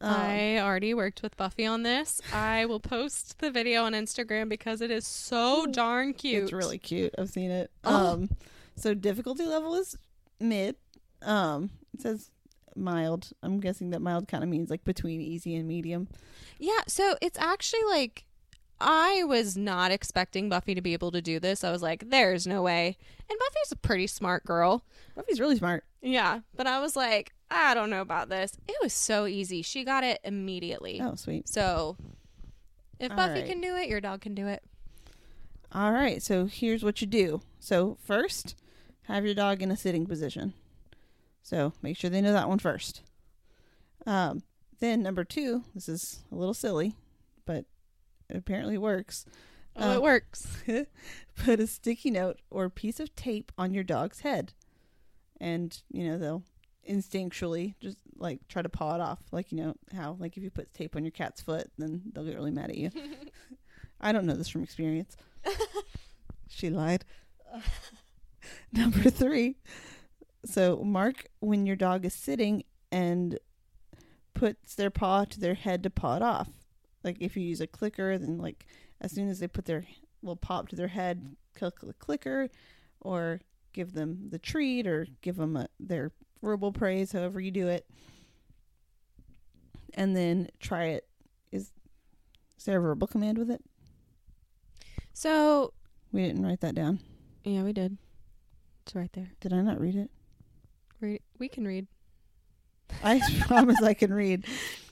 Um, 0.00 0.14
I 0.14 0.60
already 0.60 0.94
worked 0.94 1.22
with 1.22 1.36
Buffy 1.36 1.66
on 1.66 1.82
this. 1.82 2.20
I 2.32 2.66
will 2.66 2.78
post 2.80 3.38
the 3.38 3.50
video 3.50 3.84
on 3.84 3.94
Instagram 3.94 4.48
because 4.48 4.80
it 4.80 4.90
is 4.90 5.06
so 5.06 5.66
darn 5.66 6.12
cute. 6.12 6.44
It's 6.44 6.52
really 6.52 6.78
cute. 6.78 7.14
I've 7.18 7.30
seen 7.30 7.50
it. 7.50 7.70
Oh. 7.82 8.12
Um, 8.12 8.30
so 8.76 8.94
difficulty 8.94 9.44
level 9.44 9.74
is 9.74 9.96
mid. 10.38 10.76
Um, 11.22 11.70
it 11.94 12.02
says 12.02 12.30
mild. 12.78 13.30
I'm 13.42 13.60
guessing 13.60 13.90
that 13.90 14.00
mild 14.00 14.28
kind 14.28 14.42
of 14.42 14.50
means 14.50 14.70
like 14.70 14.84
between 14.84 15.20
easy 15.20 15.54
and 15.54 15.66
medium. 15.66 16.08
Yeah, 16.58 16.80
so 16.86 17.16
it's 17.20 17.38
actually 17.38 17.84
like 17.90 18.24
I 18.80 19.24
was 19.24 19.56
not 19.56 19.90
expecting 19.90 20.48
Buffy 20.48 20.74
to 20.74 20.80
be 20.80 20.92
able 20.92 21.10
to 21.10 21.20
do 21.20 21.40
this. 21.40 21.64
I 21.64 21.72
was 21.72 21.82
like, 21.82 22.10
there's 22.10 22.46
no 22.46 22.62
way. 22.62 22.96
And 23.28 23.38
Buffy's 23.38 23.72
a 23.72 23.76
pretty 23.76 24.06
smart 24.06 24.44
girl. 24.44 24.84
Buffy's 25.16 25.40
really 25.40 25.56
smart. 25.56 25.84
Yeah, 26.00 26.40
but 26.54 26.66
I 26.66 26.80
was 26.80 26.94
like, 26.94 27.32
I 27.50 27.74
don't 27.74 27.90
know 27.90 28.02
about 28.02 28.28
this. 28.28 28.52
It 28.68 28.76
was 28.82 28.92
so 28.92 29.26
easy. 29.26 29.62
She 29.62 29.84
got 29.84 30.04
it 30.04 30.20
immediately. 30.22 31.00
Oh, 31.02 31.16
sweet. 31.16 31.48
So 31.48 31.96
if 33.00 33.10
All 33.10 33.16
Buffy 33.16 33.40
right. 33.40 33.48
can 33.48 33.60
do 33.60 33.74
it, 33.76 33.88
your 33.88 34.00
dog 34.00 34.20
can 34.20 34.34
do 34.34 34.46
it. 34.46 34.62
All 35.72 35.92
right. 35.92 36.22
So 36.22 36.46
here's 36.46 36.84
what 36.84 37.00
you 37.00 37.06
do. 37.06 37.40
So 37.58 37.98
first, 38.04 38.54
have 39.04 39.24
your 39.24 39.34
dog 39.34 39.60
in 39.60 39.70
a 39.70 39.76
sitting 39.76 40.06
position. 40.06 40.54
So 41.48 41.72
make 41.80 41.96
sure 41.96 42.10
they 42.10 42.20
know 42.20 42.34
that 42.34 42.48
one 42.48 42.58
first. 42.58 43.00
Um, 44.06 44.42
then 44.80 45.02
number 45.02 45.24
two, 45.24 45.64
this 45.74 45.88
is 45.88 46.20
a 46.30 46.34
little 46.34 46.52
silly, 46.52 46.94
but 47.46 47.64
it 48.28 48.36
apparently 48.36 48.76
works. 48.76 49.24
Oh, 49.74 49.92
Uh, 49.92 49.94
it 49.94 50.02
works. 50.02 50.62
put 51.36 51.58
a 51.58 51.66
sticky 51.66 52.10
note 52.10 52.40
or 52.50 52.68
piece 52.68 53.00
of 53.00 53.16
tape 53.16 53.50
on 53.56 53.72
your 53.72 53.82
dog's 53.84 54.20
head 54.20 54.52
and 55.40 55.80
you 55.90 56.04
know 56.06 56.18
they'll 56.18 56.42
instinctually 56.86 57.74
just 57.80 57.96
like 58.18 58.46
try 58.48 58.60
to 58.60 58.68
paw 58.68 58.94
it 58.96 59.00
off 59.00 59.20
like 59.30 59.52
you 59.52 59.56
know 59.58 59.74
how 59.94 60.16
like 60.18 60.36
if 60.36 60.42
you 60.42 60.50
put 60.50 60.74
tape 60.74 60.96
on 60.96 61.04
your 61.04 61.12
cat's 61.12 61.40
foot 61.40 61.70
then 61.78 62.02
they'll 62.12 62.24
get 62.24 62.34
really 62.34 62.50
mad 62.50 62.70
at 62.70 62.76
you 62.76 62.90
i 64.00 64.10
don't 64.10 64.26
know 64.26 64.34
this 64.34 64.48
from 64.48 64.64
experience 64.64 65.16
she 66.48 66.70
lied 66.70 67.04
number 68.72 69.08
three 69.10 69.56
so 70.48 70.82
mark 70.82 71.26
when 71.40 71.66
your 71.66 71.76
dog 71.76 72.06
is 72.06 72.14
sitting 72.14 72.64
and 72.90 73.38
puts 74.32 74.74
their 74.74 74.90
paw 74.90 75.24
to 75.24 75.38
their 75.38 75.54
head 75.54 75.82
to 75.82 75.90
paw 75.90 76.16
it 76.16 76.22
off. 76.22 76.48
Like 77.04 77.18
if 77.20 77.36
you 77.36 77.42
use 77.42 77.60
a 77.60 77.66
clicker 77.66 78.16
then 78.16 78.38
like 78.38 78.66
as 79.00 79.12
soon 79.12 79.28
as 79.28 79.40
they 79.40 79.46
put 79.46 79.66
their 79.66 79.84
little 80.22 80.36
pop 80.36 80.68
to 80.68 80.76
their 80.76 80.88
head 80.88 81.36
click 81.54 81.74
the 81.80 81.92
clicker 81.92 82.48
or 83.00 83.40
give 83.72 83.92
them 83.92 84.28
the 84.30 84.38
treat 84.38 84.86
or 84.86 85.06
give 85.20 85.36
them 85.36 85.56
a, 85.56 85.68
their 85.78 86.12
verbal 86.42 86.72
praise 86.72 87.12
however 87.12 87.40
you 87.40 87.50
do 87.50 87.68
it. 87.68 87.86
And 89.94 90.16
then 90.16 90.48
try 90.60 90.86
it. 90.86 91.06
Is 91.52 91.72
is 92.56 92.64
there 92.64 92.78
a 92.78 92.82
verbal 92.82 93.06
command 93.06 93.36
with 93.36 93.50
it? 93.50 93.62
So 95.12 95.74
we 96.10 96.22
didn't 96.22 96.46
write 96.46 96.60
that 96.60 96.74
down. 96.74 97.00
Yeah, 97.44 97.64
we 97.64 97.74
did. 97.74 97.98
It's 98.86 98.94
right 98.94 99.12
there. 99.12 99.32
did 99.40 99.52
i 99.52 99.60
not 99.60 99.78
read 99.78 99.94
it 99.94 100.10
Read, 101.00 101.20
we 101.38 101.48
can 101.48 101.66
read. 101.66 101.86
i 103.04 103.20
promise 103.46 103.80
i 103.82 103.94
can 103.94 104.12
read 104.12 104.44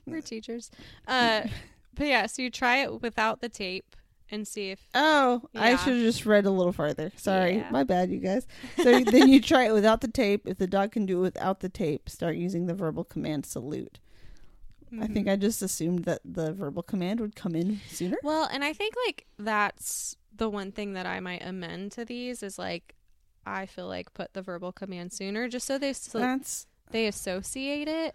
We're 0.06 0.20
teachers. 0.20 0.70
Uh, 1.08 1.42
but 1.94 2.06
yeah, 2.06 2.26
so 2.26 2.42
you 2.42 2.50
try 2.50 2.78
it 2.82 3.00
without 3.02 3.40
the 3.40 3.48
tape 3.48 3.96
and 4.30 4.46
see 4.46 4.70
if 4.70 4.80
oh 4.94 5.42
i 5.54 5.76
should 5.76 5.94
have 5.94 6.02
just 6.02 6.26
read 6.26 6.46
a 6.46 6.50
little 6.50 6.72
farther 6.72 7.12
sorry 7.16 7.58
Yeah. 7.58 7.70
my 7.70 7.84
bad 7.84 8.10
you 8.10 8.18
guys 8.18 8.44
so 8.82 9.00
then 9.00 9.28
you 9.28 9.40
try 9.40 9.66
it 9.68 9.72
without 9.72 10.00
the 10.00 10.08
tape 10.08 10.48
if 10.48 10.58
the 10.58 10.66
dog 10.66 10.90
can 10.92 11.06
do 11.06 11.18
it 11.18 11.22
without 11.22 11.60
the 11.60 11.68
tape 11.68 12.08
start 12.08 12.34
using 12.34 12.66
the 12.66 12.74
verbal 12.74 13.04
command 13.04 13.46
salute 13.46 13.98
I 15.00 15.08
think. 15.08 15.28
I 15.28 15.34
just 15.36 15.62
assumed 15.62 16.04
that 16.04 16.20
the 16.24 16.52
verbal 16.52 16.82
command 16.82 17.18
would 17.20 17.34
come 17.34 17.54
in 17.56 17.80
sooner. 17.90 18.16
Well, 18.22 18.48
and 18.50 18.62
I 18.62 18.72
think 18.72 18.94
like 19.04 19.26
that's 19.36 20.16
the 20.34 20.48
one 20.48 20.70
thing 20.70 20.92
that 20.92 21.06
I 21.06 21.18
might 21.18 21.44
amend 21.44 21.90
to 21.92 22.04
these 22.04 22.40
is 22.42 22.56
like 22.56 22.94
I 23.46 23.66
feel 23.66 23.86
like 23.86 24.12
put 24.12 24.34
the 24.34 24.42
verbal 24.42 24.72
command 24.72 25.12
sooner 25.12 25.48
just 25.48 25.66
so 25.66 25.78
they 25.78 25.92
so 25.92 26.18
That's 26.18 26.66
they 26.90 27.06
associate 27.06 27.88
it. 27.88 28.14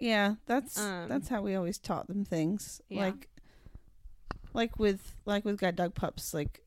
yeah, 0.00 0.34
that's 0.46 0.78
Um, 0.78 1.08
that's 1.08 1.28
how 1.28 1.42
we 1.42 1.54
always 1.54 1.78
taught 1.78 2.06
them 2.06 2.24
things. 2.24 2.80
Yeah. 2.88 3.06
Like 3.06 3.28
like 4.54 4.78
with 4.78 5.16
like 5.26 5.44
with 5.44 5.58
guide 5.58 5.76
dog 5.76 5.94
pups, 5.94 6.32
like 6.34 6.62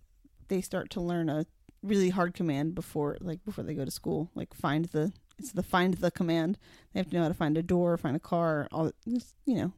they 0.47 0.61
start 0.61 0.89
to 0.91 1.01
learn 1.01 1.29
a 1.29 1.45
really 1.81 2.09
hard 2.09 2.33
command 2.33 2.75
before 2.75 3.17
like 3.21 3.43
before 3.45 3.63
they 3.63 3.73
go 3.73 3.85
to 3.85 3.91
school. 3.91 4.29
Like 4.35 4.53
find 4.53 4.85
the 4.85 5.11
it's 5.39 5.51
the 5.53 5.63
find 5.63 5.95
the 5.95 6.11
command. 6.11 6.57
They 6.93 6.99
have 6.99 7.09
to 7.09 7.15
know 7.15 7.23
how 7.23 7.27
to 7.29 7.33
find 7.33 7.57
a 7.57 7.63
door, 7.63 7.97
find 7.97 8.15
a 8.15 8.19
car, 8.19 8.67
all 8.71 8.91
you 9.05 9.21
know, 9.55 9.73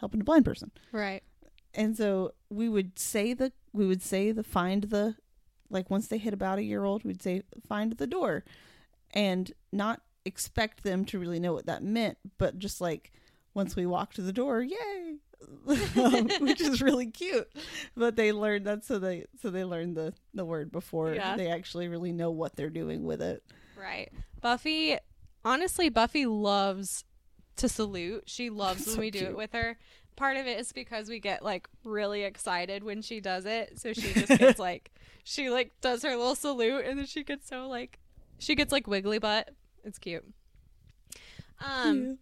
helping 0.00 0.20
a 0.20 0.24
blind 0.24 0.44
person. 0.44 0.70
Right. 0.92 1.22
and 1.74 1.96
so 1.96 2.32
we 2.50 2.68
would 2.68 2.98
say 2.98 3.34
the 3.34 3.52
we 3.72 3.86
would 3.86 4.02
say 4.02 4.32
the 4.32 4.42
find 4.42 4.84
the 4.84 5.16
like 5.70 5.90
once 5.90 6.08
they 6.08 6.18
hit 6.18 6.34
about 6.34 6.58
a 6.58 6.62
year 6.62 6.84
old 6.84 7.04
we'd 7.04 7.22
say 7.22 7.42
find 7.66 7.92
the 7.92 8.06
door 8.06 8.44
and 9.12 9.52
not 9.72 10.00
expect 10.24 10.82
them 10.82 11.04
to 11.04 11.18
really 11.18 11.38
know 11.40 11.52
what 11.52 11.66
that 11.66 11.82
meant 11.82 12.16
but 12.38 12.58
just 12.58 12.80
like 12.80 13.12
once 13.54 13.76
we 13.76 13.86
walk 13.86 14.12
to 14.14 14.22
the 14.22 14.32
door 14.32 14.62
yay 14.62 15.16
which 16.40 16.60
is 16.60 16.80
really 16.80 17.06
cute 17.10 17.48
but 17.96 18.16
they 18.16 18.32
learned 18.32 18.64
that 18.66 18.84
so 18.84 18.98
they 18.98 19.24
so 19.42 19.50
they 19.50 19.64
learn 19.64 19.92
the 19.94 20.14
the 20.32 20.44
word 20.44 20.72
before 20.72 21.14
Yeah. 21.14 21.36
they 21.36 21.48
actually 21.50 21.88
really 21.88 22.12
know 22.12 22.30
what 22.30 22.56
they're 22.56 22.70
doing 22.70 23.04
with 23.04 23.20
it 23.22 23.42
Right. 23.78 24.10
Buffy 24.40 24.96
honestly 25.44 25.90
Buffy 25.90 26.24
loves 26.24 27.04
to 27.56 27.68
salute. 27.68 28.22
She 28.26 28.48
loves 28.48 28.86
when 28.86 28.94
So 28.94 29.00
we 29.00 29.10
do 29.10 29.26
it 29.26 29.36
with 29.36 29.52
her. 29.52 29.76
Part 30.16 30.36
of 30.38 30.46
it 30.46 30.58
is 30.58 30.72
because 30.72 31.08
we 31.10 31.18
get 31.20 31.44
like 31.44 31.68
really 31.84 32.22
excited 32.22 32.82
when 32.82 33.02
she 33.02 33.20
does 33.20 33.44
it. 33.44 33.78
So 33.78 33.92
she 33.92 34.12
just 34.14 34.38
gets 34.38 34.58
like 34.58 34.90
she 35.24 35.50
like 35.50 35.72
does 35.80 36.02
her 36.02 36.10
little 36.16 36.34
salute 36.36 36.84
and 36.84 36.98
then 36.98 37.06
she 37.06 37.24
gets 37.24 37.48
so 37.48 37.66
like 37.66 37.98
she 38.38 38.54
gets 38.54 38.70
like 38.70 38.86
wiggly 38.86 39.18
butt. 39.18 39.50
It's 39.82 39.98
cute. 39.98 40.24
Um 41.60 42.04
Yeah. 42.04 42.12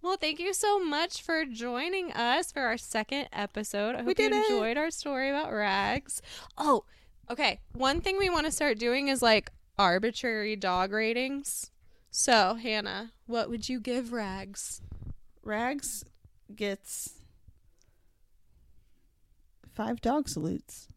well 0.00 0.16
thank 0.16 0.38
you 0.38 0.54
so 0.54 0.78
much 0.82 1.22
for 1.22 1.44
joining 1.44 2.12
us 2.12 2.50
for 2.52 2.62
our 2.62 2.76
second 2.78 3.28
episode. 3.32 3.94
I 3.94 3.98
hope 3.98 4.06
We 4.06 4.14
did 4.14 4.32
you 4.32 4.38
it. 4.38 4.50
enjoyed 4.50 4.76
our 4.78 4.90
story 4.90 5.28
about 5.28 5.52
rags. 5.52 6.22
Oh, 6.56 6.84
okay. 7.30 7.60
One 7.74 8.00
thing 8.00 8.16
we 8.18 8.30
want 8.30 8.46
to 8.46 8.52
start 8.52 8.78
doing 8.78 9.08
is 9.08 9.22
like 9.22 9.50
arbitrary 9.78 10.54
dog 10.56 10.92
ratings. 10.92 11.70
So, 12.14 12.54
Hannah, 12.54 13.12
what 13.26 13.48
would 13.48 13.68
you 13.68 13.80
give 13.80 14.12
Rags? 14.12 14.82
rags 15.42 16.04
gets 16.54 17.14
five 19.74 20.00
dog 20.00 20.28
salutes 20.28 20.88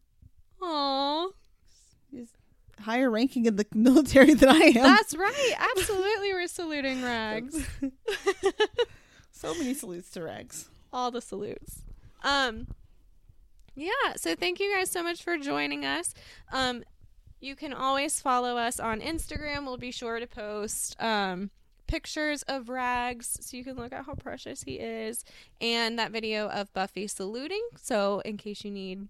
Aw, 2.16 2.82
higher 2.82 3.10
ranking 3.10 3.46
in 3.46 3.56
the 3.56 3.66
military 3.74 4.34
than 4.34 4.48
i 4.50 4.58
am 4.58 4.74
that's 4.74 5.16
right. 5.16 5.54
Absolutely, 5.76 6.32
we're 6.34 6.46
saluting 6.46 7.02
Rags. 7.02 7.66
So 9.32 9.54
many 9.54 9.74
salutes 9.74 10.10
to 10.12 10.22
Rags. 10.22 10.68
All 10.92 11.10
the 11.10 11.20
salutes. 11.20 11.82
Um, 12.24 12.68
Yeah. 13.74 13.90
So 14.16 14.34
thank 14.34 14.58
you 14.60 14.74
guys 14.74 14.90
so 14.90 15.02
much 15.02 15.22
for 15.22 15.36
joining 15.36 15.84
us. 15.84 16.14
Um, 16.50 16.82
you 17.38 17.54
can 17.54 17.74
always 17.74 18.18
follow 18.18 18.56
us 18.56 18.80
on 18.80 19.00
Instagram. 19.02 19.66
We'll 19.66 19.76
be 19.76 19.90
sure 19.90 20.18
to 20.18 20.26
post 20.26 20.96
um, 21.02 21.50
pictures 21.86 22.42
of 22.44 22.70
Rags 22.70 23.36
so 23.42 23.58
you 23.58 23.62
can 23.62 23.76
look 23.76 23.92
at 23.92 24.06
how 24.06 24.14
precious 24.14 24.62
he 24.62 24.76
is 24.76 25.22
and 25.60 25.98
that 25.98 26.12
video 26.12 26.48
of 26.48 26.72
Buffy 26.72 27.06
saluting. 27.06 27.62
So 27.76 28.20
in 28.24 28.38
case 28.38 28.64
you 28.64 28.70
need, 28.70 29.08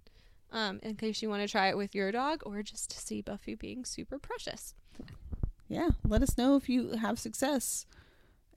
um, 0.53 0.81
in 0.83 0.97
case 0.97 1.23
you 1.23 1.29
want 1.29 1.43
to 1.43 1.49
try 1.49 1.69
it 1.69 1.77
with 1.77 1.95
your 1.95 2.13
dog 2.13 2.43
or 2.47 2.63
just 2.63 2.91
to 2.93 2.99
see 2.99 3.21
Buffy 3.23 3.55
being 3.55 3.85
super 3.85 4.19
precious. 4.19 4.75
Yeah, 5.69 5.89
let 6.07 6.23
us 6.23 6.39
know 6.39 6.57
if 6.57 6.69
you 6.69 6.93
have 6.97 7.19
success. 7.19 7.87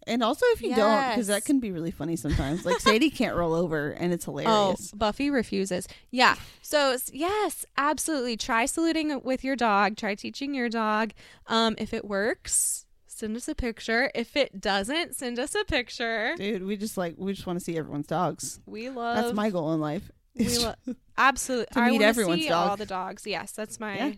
And 0.07 0.23
also 0.23 0.45
if 0.51 0.61
you 0.61 0.73
don't, 0.75 1.09
because 1.09 1.27
that 1.27 1.43
can 1.45 1.59
be 1.59 1.71
really 1.71 1.91
funny 1.91 2.15
sometimes. 2.15 2.65
Like 2.65 2.79
Sadie 2.79 3.09
can't 3.11 3.35
roll 3.35 3.53
over, 3.53 3.91
and 3.91 4.13
it's 4.13 4.27
Oh, 4.27 4.37
hilarious. 4.37 4.91
Buffy 4.91 5.29
refuses. 5.29 5.87
Yeah. 6.09 6.35
So 6.61 6.97
yes, 7.11 7.65
absolutely. 7.77 8.37
Try 8.37 8.65
saluting 8.65 9.21
with 9.23 9.43
your 9.43 9.55
dog. 9.55 9.97
Try 9.97 10.15
teaching 10.15 10.53
your 10.55 10.69
dog. 10.69 11.11
Um, 11.47 11.75
if 11.77 11.93
it 11.93 12.05
works, 12.05 12.85
send 13.07 13.35
us 13.35 13.47
a 13.49 13.53
picture. 13.55 14.09
If 14.15 14.35
it 14.37 14.61
doesn't, 14.61 15.15
send 15.15 15.37
us 15.37 15.53
a 15.53 15.65
picture. 15.65 16.33
Dude, 16.37 16.63
we 16.65 16.77
just 16.77 16.97
like 16.97 17.15
we 17.17 17.33
just 17.33 17.45
want 17.45 17.59
to 17.59 17.65
see 17.65 17.77
everyone's 17.77 18.07
dogs. 18.07 18.61
We 18.65 18.89
love. 18.89 19.17
That's 19.17 19.33
my 19.35 19.49
goal 19.49 19.73
in 19.73 19.81
life. 19.81 20.09
We 20.39 20.57
lo- 20.57 20.73
absolutely. 21.17 21.73
To 21.73 21.79
I 21.79 21.89
meet 21.91 22.01
everyone's 22.01 22.41
see 22.43 22.49
dog. 22.49 22.69
all 22.69 22.77
the 22.77 22.85
dogs. 22.85 23.27
Yes, 23.27 23.51
that's 23.51 23.79
my. 23.79 23.97
Yeah. 23.97 24.11